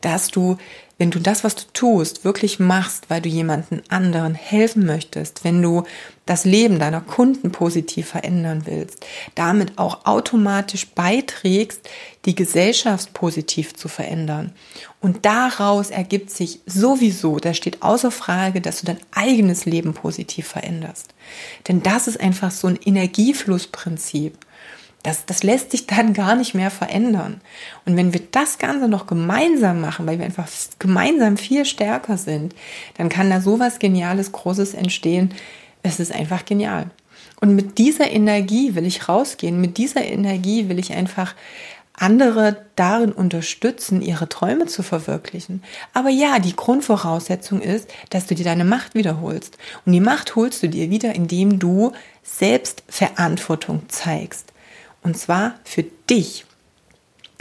dass 0.00 0.28
du 0.28 0.56
wenn 0.98 1.12
du 1.12 1.20
das, 1.20 1.44
was 1.44 1.54
du 1.54 1.62
tust, 1.72 2.24
wirklich 2.24 2.58
machst, 2.58 3.08
weil 3.08 3.22
du 3.22 3.28
jemanden 3.28 3.82
anderen 3.88 4.34
helfen 4.34 4.84
möchtest, 4.84 5.44
wenn 5.44 5.62
du 5.62 5.84
das 6.26 6.44
Leben 6.44 6.80
deiner 6.80 7.00
Kunden 7.00 7.52
positiv 7.52 8.08
verändern 8.08 8.62
willst, 8.66 9.06
damit 9.36 9.78
auch 9.78 10.06
automatisch 10.06 10.88
beiträgst, 10.88 11.88
die 12.24 12.34
Gesellschaft 12.34 13.14
positiv 13.14 13.74
zu 13.74 13.86
verändern. 13.86 14.52
Und 15.00 15.24
daraus 15.24 15.90
ergibt 15.90 16.30
sich 16.30 16.60
sowieso, 16.66 17.38
da 17.38 17.54
steht 17.54 17.82
außer 17.82 18.10
Frage, 18.10 18.60
dass 18.60 18.80
du 18.80 18.86
dein 18.86 18.98
eigenes 19.12 19.66
Leben 19.66 19.94
positiv 19.94 20.48
veränderst. 20.48 21.14
Denn 21.68 21.82
das 21.82 22.08
ist 22.08 22.20
einfach 22.20 22.50
so 22.50 22.66
ein 22.66 22.78
Energieflussprinzip. 22.84 24.36
Das, 25.08 25.24
das 25.24 25.42
lässt 25.42 25.70
sich 25.70 25.86
dann 25.86 26.12
gar 26.12 26.36
nicht 26.36 26.54
mehr 26.54 26.70
verändern. 26.70 27.40
Und 27.86 27.96
wenn 27.96 28.12
wir 28.12 28.20
das 28.30 28.58
Ganze 28.58 28.88
noch 28.88 29.06
gemeinsam 29.06 29.80
machen, 29.80 30.06
weil 30.06 30.18
wir 30.18 30.26
einfach 30.26 30.46
gemeinsam 30.78 31.38
viel 31.38 31.64
stärker 31.64 32.18
sind, 32.18 32.54
dann 32.98 33.08
kann 33.08 33.30
da 33.30 33.40
sowas 33.40 33.78
Geniales, 33.78 34.32
Großes 34.32 34.74
entstehen. 34.74 35.32
Es 35.82 35.98
ist 35.98 36.14
einfach 36.14 36.44
genial. 36.44 36.90
Und 37.40 37.54
mit 37.54 37.78
dieser 37.78 38.10
Energie 38.10 38.74
will 38.74 38.84
ich 38.84 39.08
rausgehen. 39.08 39.62
Mit 39.62 39.78
dieser 39.78 40.04
Energie 40.04 40.68
will 40.68 40.78
ich 40.78 40.92
einfach 40.92 41.34
andere 41.94 42.66
darin 42.76 43.12
unterstützen, 43.12 44.02
ihre 44.02 44.28
Träume 44.28 44.66
zu 44.66 44.82
verwirklichen. 44.82 45.62
Aber 45.94 46.10
ja, 46.10 46.38
die 46.38 46.54
Grundvoraussetzung 46.54 47.62
ist, 47.62 47.88
dass 48.10 48.26
du 48.26 48.34
dir 48.34 48.44
deine 48.44 48.66
Macht 48.66 48.94
wiederholst. 48.94 49.56
Und 49.86 49.94
die 49.94 50.00
Macht 50.00 50.36
holst 50.36 50.62
du 50.62 50.68
dir 50.68 50.90
wieder, 50.90 51.14
indem 51.14 51.58
du 51.58 51.92
Selbstverantwortung 52.22 53.88
zeigst. 53.88 54.52
Und 55.02 55.16
zwar 55.16 55.54
für 55.64 55.84
dich. 56.10 56.44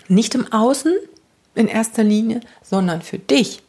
Nicht 0.08 0.36
im 0.36 0.52
Außen 0.52 0.93
in 1.56 1.67
erster 1.67 2.04
Linie, 2.04 2.41
sondern 2.63 3.02
für 3.02 3.20
dich. 3.20 3.62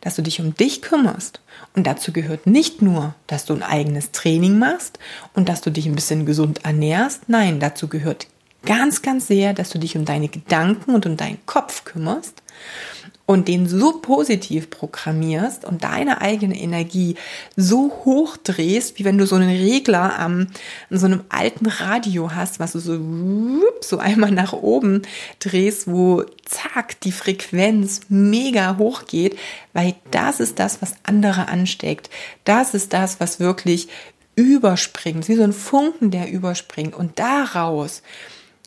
Dass 0.00 0.16
du 0.16 0.22
dich 0.22 0.40
um 0.40 0.54
dich 0.54 0.82
kümmerst. 0.82 1.40
Und 1.74 1.86
dazu 1.86 2.12
gehört 2.12 2.46
nicht 2.46 2.82
nur, 2.82 3.14
dass 3.26 3.46
du 3.46 3.54
ein 3.54 3.62
eigenes 3.62 4.12
Training 4.12 4.58
machst 4.58 4.98
und 5.32 5.48
dass 5.48 5.60
du 5.60 5.70
dich 5.70 5.86
ein 5.86 5.94
bisschen 5.94 6.26
gesund 6.26 6.64
ernährst. 6.64 7.28
Nein, 7.28 7.58
dazu 7.58 7.88
gehört 7.88 8.26
ganz, 8.64 9.02
ganz 9.02 9.26
sehr, 9.26 9.54
dass 9.54 9.70
du 9.70 9.78
dich 9.78 9.96
um 9.96 10.04
deine 10.04 10.28
Gedanken 10.28 10.94
und 10.94 11.06
um 11.06 11.16
deinen 11.16 11.44
Kopf 11.46 11.84
kümmerst 11.84 12.42
und 13.26 13.48
den 13.48 13.66
so 13.66 14.00
positiv 14.00 14.68
programmierst 14.68 15.64
und 15.64 15.82
deine 15.82 16.20
eigene 16.20 16.58
Energie 16.60 17.16
so 17.56 17.90
hoch 18.04 18.36
drehst, 18.36 18.98
wie 18.98 19.04
wenn 19.04 19.16
du 19.16 19.26
so 19.26 19.36
einen 19.36 19.48
Regler 19.48 20.18
am 20.18 20.48
an 20.90 20.98
so 20.98 21.06
einem 21.06 21.24
alten 21.30 21.66
Radio 21.66 22.34
hast, 22.34 22.60
was 22.60 22.72
du 22.72 22.80
so 22.80 23.00
so 23.80 23.98
einmal 23.98 24.30
nach 24.30 24.52
oben 24.52 25.02
drehst, 25.38 25.90
wo 25.90 26.24
zack 26.44 27.00
die 27.00 27.12
Frequenz 27.12 28.02
mega 28.08 28.76
hoch 28.76 29.06
geht, 29.06 29.38
weil 29.72 29.94
das 30.10 30.40
ist 30.40 30.58
das, 30.58 30.82
was 30.82 30.94
andere 31.04 31.48
ansteckt. 31.48 32.10
Das 32.44 32.74
ist 32.74 32.92
das, 32.92 33.20
was 33.20 33.40
wirklich 33.40 33.88
überspringt, 34.36 35.28
wie 35.28 35.36
so 35.36 35.44
ein 35.44 35.52
Funken, 35.52 36.10
der 36.10 36.30
überspringt. 36.30 36.94
Und 36.94 37.18
daraus 37.18 38.02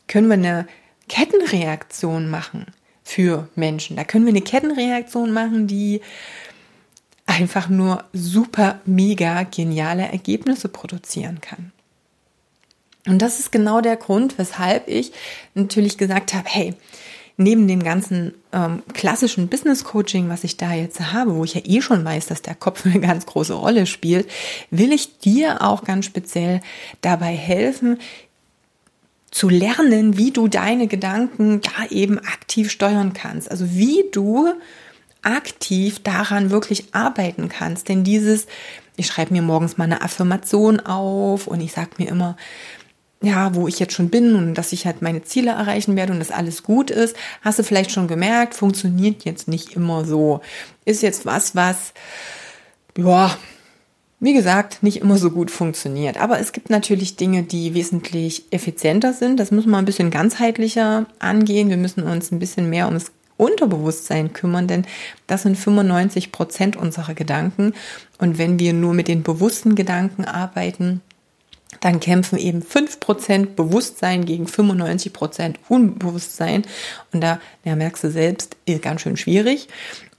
können 0.08 0.28
wir 0.28 0.34
eine 0.34 0.66
Kettenreaktion 1.08 2.28
machen 2.28 2.66
für 3.08 3.48
Menschen. 3.54 3.96
Da 3.96 4.04
können 4.04 4.26
wir 4.26 4.32
eine 4.32 4.42
Kettenreaktion 4.42 5.32
machen, 5.32 5.66
die 5.66 6.02
einfach 7.24 7.70
nur 7.70 8.04
super, 8.12 8.80
mega 8.84 9.44
geniale 9.44 10.02
Ergebnisse 10.02 10.68
produzieren 10.68 11.40
kann. 11.40 11.72
Und 13.06 13.22
das 13.22 13.38
ist 13.38 13.50
genau 13.50 13.80
der 13.80 13.96
Grund, 13.96 14.36
weshalb 14.36 14.88
ich 14.88 15.12
natürlich 15.54 15.96
gesagt 15.96 16.34
habe, 16.34 16.44
hey, 16.50 16.74
neben 17.38 17.66
dem 17.66 17.82
ganzen 17.82 18.34
ähm, 18.52 18.82
klassischen 18.92 19.48
Business 19.48 19.84
Coaching, 19.84 20.28
was 20.28 20.44
ich 20.44 20.58
da 20.58 20.74
jetzt 20.74 21.00
habe, 21.12 21.34
wo 21.34 21.44
ich 21.44 21.54
ja 21.54 21.62
eh 21.64 21.80
schon 21.80 22.04
weiß, 22.04 22.26
dass 22.26 22.42
der 22.42 22.56
Kopf 22.56 22.84
eine 22.84 23.00
ganz 23.00 23.24
große 23.24 23.54
Rolle 23.54 23.86
spielt, 23.86 24.28
will 24.70 24.92
ich 24.92 25.18
dir 25.18 25.62
auch 25.62 25.84
ganz 25.84 26.04
speziell 26.04 26.60
dabei 27.00 27.34
helfen, 27.34 27.98
zu 29.30 29.48
lernen, 29.48 30.16
wie 30.16 30.30
du 30.30 30.48
deine 30.48 30.86
Gedanken 30.86 31.60
da 31.60 31.86
eben 31.90 32.18
aktiv 32.18 32.70
steuern 32.70 33.12
kannst. 33.12 33.50
Also 33.50 33.70
wie 33.72 34.04
du 34.12 34.48
aktiv 35.22 36.00
daran 36.02 36.50
wirklich 36.50 36.94
arbeiten 36.94 37.48
kannst. 37.48 37.88
Denn 37.88 38.04
dieses, 38.04 38.46
ich 38.96 39.06
schreibe 39.06 39.34
mir 39.34 39.42
morgens 39.42 39.76
mal 39.76 39.84
eine 39.84 40.02
Affirmation 40.02 40.80
auf 40.80 41.46
und 41.46 41.60
ich 41.60 41.72
sage 41.72 41.90
mir 41.98 42.08
immer, 42.08 42.36
ja, 43.20 43.54
wo 43.54 43.66
ich 43.66 43.80
jetzt 43.80 43.94
schon 43.94 44.10
bin 44.10 44.36
und 44.36 44.54
dass 44.54 44.72
ich 44.72 44.86
halt 44.86 45.02
meine 45.02 45.24
Ziele 45.24 45.50
erreichen 45.50 45.96
werde 45.96 46.12
und 46.12 46.20
dass 46.20 46.30
alles 46.30 46.62
gut 46.62 46.90
ist, 46.90 47.16
hast 47.42 47.58
du 47.58 47.64
vielleicht 47.64 47.90
schon 47.90 48.06
gemerkt, 48.06 48.54
funktioniert 48.54 49.24
jetzt 49.24 49.48
nicht 49.48 49.74
immer 49.74 50.04
so. 50.04 50.40
Ist 50.84 51.02
jetzt 51.02 51.26
was, 51.26 51.56
was, 51.56 51.92
ja, 52.96 53.36
wie 54.20 54.34
gesagt, 54.34 54.82
nicht 54.82 55.00
immer 55.00 55.16
so 55.16 55.30
gut 55.30 55.50
funktioniert. 55.50 56.20
Aber 56.20 56.40
es 56.40 56.52
gibt 56.52 56.70
natürlich 56.70 57.16
Dinge, 57.16 57.44
die 57.44 57.74
wesentlich 57.74 58.44
effizienter 58.50 59.12
sind. 59.12 59.38
Das 59.38 59.50
müssen 59.52 59.70
wir 59.70 59.78
ein 59.78 59.84
bisschen 59.84 60.10
ganzheitlicher 60.10 61.06
angehen. 61.20 61.70
Wir 61.70 61.76
müssen 61.76 62.02
uns 62.02 62.32
ein 62.32 62.40
bisschen 62.40 62.68
mehr 62.68 62.86
ums 62.86 63.12
Unterbewusstsein 63.36 64.32
kümmern, 64.32 64.66
denn 64.66 64.84
das 65.28 65.42
sind 65.42 65.56
95 65.56 66.32
Prozent 66.32 66.76
unserer 66.76 67.14
Gedanken. 67.14 67.72
Und 68.18 68.36
wenn 68.38 68.58
wir 68.58 68.72
nur 68.72 68.92
mit 68.94 69.06
den 69.06 69.22
bewussten 69.22 69.76
Gedanken 69.76 70.24
arbeiten, 70.24 71.00
dann 71.80 72.00
kämpfen 72.00 72.38
eben 72.38 72.62
5% 72.62 73.54
Bewusstsein 73.54 74.24
gegen 74.24 74.46
95% 74.46 75.54
Unbewusstsein. 75.68 76.64
Und 77.12 77.20
da, 77.20 77.40
ja, 77.64 77.76
merkst 77.76 78.02
du 78.02 78.10
selbst, 78.10 78.56
ist 78.64 78.82
ganz 78.82 79.02
schön 79.02 79.16
schwierig. 79.16 79.68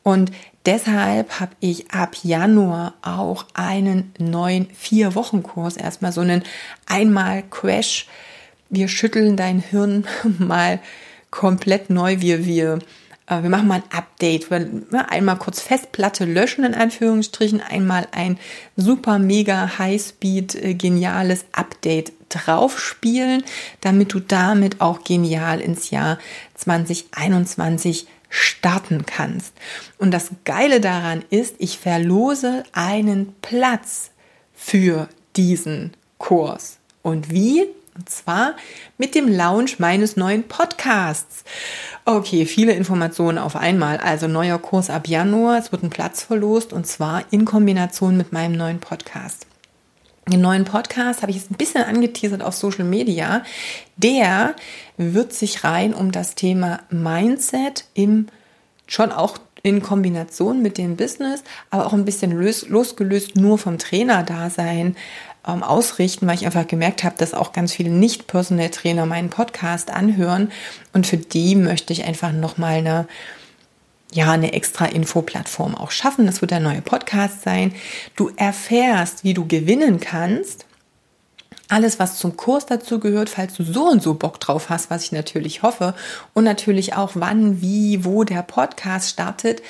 Und 0.03 0.31
deshalb 0.65 1.39
habe 1.39 1.51
ich 1.59 1.91
ab 1.91 2.15
Januar 2.23 2.93
auch 3.01 3.45
einen 3.53 4.13
neuen 4.17 4.67
Vier-Wochen-Kurs, 4.73 5.77
erstmal 5.77 6.11
so 6.11 6.21
einen 6.21 6.43
Einmal-Crash. 6.87 8.07
Wir 8.69 8.87
schütteln 8.87 9.35
dein 9.35 9.59
Hirn 9.59 10.05
mal 10.37 10.79
komplett 11.31 11.89
neu. 11.89 12.21
Wir, 12.21 12.45
wir, 12.45 12.79
äh, 13.27 13.41
wir 13.41 13.49
machen 13.49 13.67
mal 13.67 13.81
ein 13.81 13.97
Update. 13.97 14.51
Wir, 14.51 14.59
ne, 14.59 15.09
einmal 15.09 15.37
kurz 15.37 15.61
Festplatte 15.61 16.25
löschen, 16.25 16.63
in 16.63 16.73
Anführungsstrichen. 16.73 17.61
Einmal 17.61 18.07
ein 18.11 18.37
super, 18.75 19.19
mega, 19.19 19.77
High-Speed, 19.77 20.55
äh, 20.55 20.73
geniales 20.73 21.45
Update 21.51 22.13
draufspielen, 22.29 23.43
damit 23.81 24.13
du 24.13 24.19
damit 24.19 24.81
auch 24.81 25.03
genial 25.03 25.59
ins 25.59 25.89
Jahr 25.89 26.19
2021 26.55 28.07
starten 28.29 29.05
kannst. 29.05 29.53
Und 29.97 30.11
das 30.11 30.29
Geile 30.45 30.79
daran 30.79 31.23
ist, 31.29 31.55
ich 31.59 31.79
verlose 31.79 32.63
einen 32.71 33.33
Platz 33.41 34.11
für 34.53 35.09
diesen 35.35 35.93
Kurs. 36.17 36.77
Und 37.01 37.31
wie? 37.31 37.65
Und 37.95 38.09
zwar 38.09 38.55
mit 38.97 39.13
dem 39.13 39.27
Launch 39.27 39.79
meines 39.79 40.15
neuen 40.15 40.43
Podcasts. 40.43 41.43
Okay, 42.05 42.45
viele 42.45 42.73
Informationen 42.73 43.37
auf 43.37 43.55
einmal. 43.55 43.97
Also 43.97 44.27
neuer 44.27 44.57
Kurs 44.57 44.89
ab 44.89 45.07
Januar. 45.07 45.57
Es 45.57 45.71
wird 45.71 45.83
ein 45.83 45.89
Platz 45.89 46.23
verlost 46.23 46.71
und 46.71 46.87
zwar 46.87 47.23
in 47.31 47.43
Kombination 47.43 48.15
mit 48.15 48.31
meinem 48.31 48.53
neuen 48.53 48.79
Podcast. 48.79 49.47
Den 50.29 50.41
neuen 50.41 50.63
Podcast 50.63 51.23
habe 51.23 51.31
ich 51.31 51.37
jetzt 51.37 51.51
ein 51.51 51.55
bisschen 51.55 51.83
angeteasert 51.83 52.43
auf 52.43 52.53
Social 52.53 52.85
Media. 52.85 53.43
Der 53.97 54.55
wird 54.99 55.33
sich 55.33 55.63
rein 55.63 55.93
um 55.93 56.11
das 56.11 56.35
Thema 56.35 56.81
Mindset 56.89 57.85
im 57.93 58.27
schon 58.85 59.11
auch 59.11 59.37
in 59.63 59.81
Kombination 59.81 60.61
mit 60.61 60.77
dem 60.77 60.97
Business, 60.97 61.43
aber 61.69 61.85
auch 61.85 61.93
ein 61.93 62.05
bisschen 62.05 62.31
los, 62.31 62.67
losgelöst 62.67 63.35
nur 63.35 63.57
vom 63.57 63.77
Trainer-Dasein 63.77 64.95
ähm, 65.47 65.63
ausrichten, 65.63 66.27
weil 66.27 66.35
ich 66.35 66.45
einfach 66.45 66.67
gemerkt 66.67 67.03
habe, 67.03 67.15
dass 67.17 67.33
auch 67.33 67.53
ganz 67.53 67.73
viele 67.73 67.89
Nicht-Personal-Trainer 67.89 69.05
meinen 69.05 69.29
Podcast 69.29 69.89
anhören 69.89 70.51
und 70.93 71.07
für 71.07 71.17
die 71.17 71.55
möchte 71.55 71.93
ich 71.93 72.03
einfach 72.05 72.31
nochmal 72.31 72.75
eine 72.75 73.07
ja, 74.11 74.31
eine 74.31 74.53
extra 74.53 74.85
Infoplattform 74.85 75.75
auch 75.75 75.91
schaffen. 75.91 76.25
Das 76.25 76.41
wird 76.41 76.49
der 76.49 76.59
neue 76.59 76.81
Podcast 76.81 77.43
sein. 77.43 77.75
Du 78.15 78.31
erfährst, 78.37 79.23
wie 79.23 79.35
du 79.35 79.45
gewinnen 79.45 79.99
kannst 79.99 80.65
alles, 81.67 81.99
was 81.99 82.17
zum 82.17 82.35
Kurs 82.35 82.65
dazu 82.65 82.99
gehört, 82.99 83.29
falls 83.29 83.53
du 83.53 83.63
so 83.63 83.87
und 83.87 84.01
so 84.01 84.15
Bock 84.15 84.39
drauf 84.39 84.69
hast, 84.69 84.89
was 84.89 85.03
ich 85.03 85.11
natürlich 85.11 85.61
hoffe, 85.61 85.93
und 86.33 86.43
natürlich 86.43 86.95
auch 86.95 87.11
wann, 87.13 87.61
wie, 87.61 88.03
wo 88.03 88.23
der 88.23 88.41
Podcast 88.41 89.09
startet, 89.09 89.61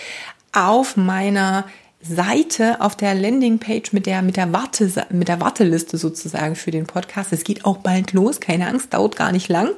auf 0.51 0.97
meiner 0.97 1.65
Seite 2.01 2.79
auf 2.79 2.95
der 2.95 3.13
Landingpage 3.13 3.91
mit 3.91 4.05
der 4.05 4.21
mit 4.21 4.37
der 4.37 4.53
Warte 4.53 5.05
mit 5.09 5.27
der 5.27 5.41
Warteliste 5.41 5.97
sozusagen 5.97 6.55
für 6.55 6.71
den 6.71 6.87
Podcast. 6.87 7.33
Es 7.33 7.43
geht 7.43 7.65
auch 7.65 7.77
bald 7.77 8.13
los, 8.13 8.39
keine 8.39 8.67
Angst, 8.67 8.93
dauert 8.93 9.17
gar 9.17 9.33
nicht 9.33 9.49
lang. 9.49 9.71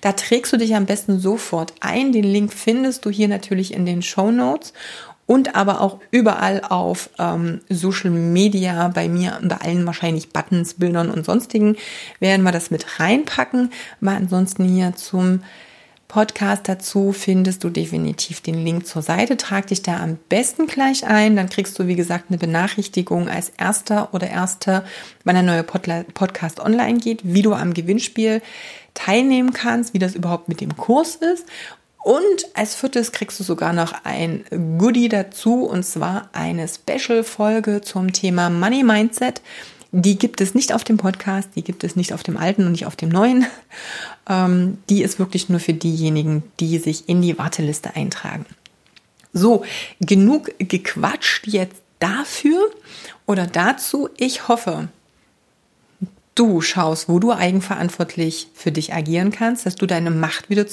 Da 0.00 0.12
trägst 0.12 0.52
du 0.52 0.56
dich 0.56 0.76
am 0.76 0.86
besten 0.86 1.18
sofort 1.18 1.74
ein. 1.80 2.12
Den 2.12 2.24
Link 2.24 2.52
findest 2.52 3.04
du 3.04 3.10
hier 3.10 3.26
natürlich 3.26 3.74
in 3.74 3.86
den 3.86 4.02
Show 4.02 4.30
Notes 4.30 4.72
und 5.26 5.56
aber 5.56 5.80
auch 5.80 6.00
überall 6.10 6.62
auf 6.68 7.10
ähm, 7.18 7.60
Social 7.68 8.10
Media, 8.10 8.88
bei 8.88 9.08
mir, 9.08 9.38
bei 9.42 9.56
allen 9.56 9.86
wahrscheinlich 9.86 10.30
Buttons, 10.30 10.74
Bildern 10.74 11.10
und 11.10 11.24
sonstigen, 11.24 11.76
werden 12.20 12.42
wir 12.42 12.52
das 12.52 12.70
mit 12.70 13.00
reinpacken. 13.00 13.70
Aber 14.00 14.12
ansonsten 14.12 14.64
hier 14.64 14.94
zum 14.94 15.40
Podcast 16.14 16.68
dazu 16.68 17.12
findest 17.12 17.64
du 17.64 17.70
definitiv 17.70 18.40
den 18.40 18.64
Link 18.64 18.86
zur 18.86 19.02
Seite. 19.02 19.36
Trag 19.36 19.66
dich 19.66 19.82
da 19.82 20.00
am 20.00 20.16
besten 20.28 20.66
gleich 20.66 21.04
ein. 21.06 21.34
Dann 21.34 21.48
kriegst 21.48 21.76
du, 21.78 21.88
wie 21.88 21.96
gesagt, 21.96 22.26
eine 22.28 22.38
Benachrichtigung 22.38 23.28
als 23.28 23.48
erster 23.48 24.14
oder 24.14 24.28
erster, 24.28 24.84
wenn 25.24 25.36
ein 25.36 25.46
neuer 25.46 25.64
Podcast 25.64 26.60
online 26.60 26.98
geht, 26.98 27.22
wie 27.24 27.42
du 27.42 27.52
am 27.52 27.74
Gewinnspiel 27.74 28.42
teilnehmen 28.94 29.52
kannst, 29.52 29.92
wie 29.92 29.98
das 29.98 30.14
überhaupt 30.14 30.48
mit 30.48 30.60
dem 30.60 30.76
Kurs 30.76 31.16
ist. 31.16 31.46
Und 32.04 32.44
als 32.52 32.74
viertes 32.74 33.12
kriegst 33.12 33.40
du 33.40 33.44
sogar 33.44 33.72
noch 33.72 33.94
ein 34.04 34.44
Goodie 34.76 35.08
dazu, 35.08 35.64
und 35.64 35.84
zwar 35.84 36.28
eine 36.34 36.68
Special-Folge 36.68 37.80
zum 37.80 38.12
Thema 38.12 38.50
Money 38.50 38.82
Mindset. 38.84 39.40
Die 39.90 40.18
gibt 40.18 40.42
es 40.42 40.54
nicht 40.54 40.74
auf 40.74 40.84
dem 40.84 40.98
Podcast, 40.98 41.48
die 41.56 41.64
gibt 41.64 41.82
es 41.82 41.96
nicht 41.96 42.12
auf 42.12 42.22
dem 42.22 42.36
alten 42.36 42.66
und 42.66 42.72
nicht 42.72 42.84
auf 42.86 42.94
dem 42.94 43.08
neuen. 43.08 43.46
Ähm, 44.26 44.78
die 44.88 45.02
ist 45.02 45.18
wirklich 45.18 45.50
nur 45.50 45.60
für 45.60 45.74
diejenigen, 45.74 46.44
die 46.58 46.78
sich 46.78 47.10
in 47.10 47.20
die 47.20 47.36
Warteliste 47.36 47.94
eintragen. 47.94 48.46
So, 49.34 49.66
genug 50.00 50.50
gequatscht 50.58 51.46
jetzt 51.46 51.76
dafür 51.98 52.70
oder 53.26 53.46
dazu. 53.46 54.08
Ich 54.16 54.48
hoffe, 54.48 54.88
du 56.34 56.62
schaust, 56.62 57.10
wo 57.10 57.18
du 57.18 57.32
eigenverantwortlich 57.32 58.48
für 58.54 58.72
dich 58.72 58.94
agieren 58.94 59.30
kannst, 59.30 59.66
dass 59.66 59.74
du 59.74 59.84
deine 59.84 60.10
Macht 60.10 60.48
wieder 60.48 60.66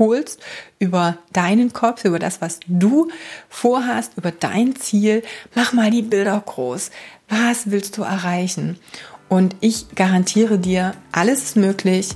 zurückholst 0.00 0.40
über 0.78 1.18
deinen 1.32 1.72
Kopf, 1.72 2.04
über 2.04 2.18
das, 2.18 2.40
was 2.40 2.60
du 2.66 3.08
vorhast, 3.48 4.12
über 4.16 4.30
dein 4.32 4.76
Ziel. 4.76 5.22
Mach 5.54 5.72
mal 5.72 5.90
die 5.90 6.02
Bilder 6.02 6.42
groß. 6.44 6.90
Was 7.28 7.70
willst 7.70 7.98
du 7.98 8.02
erreichen? 8.02 8.78
Und 9.28 9.54
ich 9.60 9.94
garantiere 9.94 10.58
dir, 10.58 10.94
alles 11.12 11.44
ist 11.44 11.56
möglich, 11.56 12.08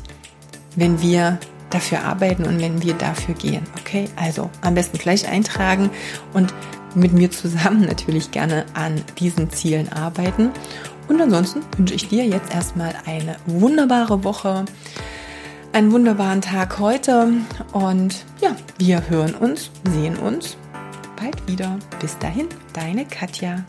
wenn 0.74 1.00
wir 1.00 1.38
dafür 1.70 2.02
arbeiten 2.02 2.44
und 2.44 2.60
wenn 2.60 2.82
wir 2.82 2.94
dafür 2.94 3.34
gehen. 3.34 3.62
Okay, 3.78 4.08
also 4.16 4.50
am 4.62 4.74
besten 4.74 4.98
gleich 4.98 5.28
eintragen 5.28 5.90
und 6.32 6.52
mit 6.94 7.12
mir 7.12 7.30
zusammen 7.30 7.82
natürlich 7.86 8.30
gerne 8.30 8.64
an 8.74 9.02
diesen 9.18 9.50
Zielen 9.50 9.92
arbeiten. 9.92 10.50
Und 11.06 11.20
ansonsten 11.20 11.60
wünsche 11.76 11.94
ich 11.94 12.08
dir 12.08 12.24
jetzt 12.24 12.52
erstmal 12.52 12.94
eine 13.04 13.36
wunderbare 13.46 14.24
Woche, 14.24 14.64
einen 15.74 15.90
wunderbaren 15.90 16.40
Tag 16.40 16.78
heute 16.78 17.32
und 17.72 18.24
ja, 18.40 18.54
wir 18.78 19.10
hören 19.10 19.34
uns, 19.34 19.72
sehen 19.90 20.16
uns 20.16 20.56
bald 21.16 21.48
wieder. 21.48 21.78
Bis 22.00 22.16
dahin, 22.18 22.46
deine 22.72 23.04
Katja. 23.04 23.64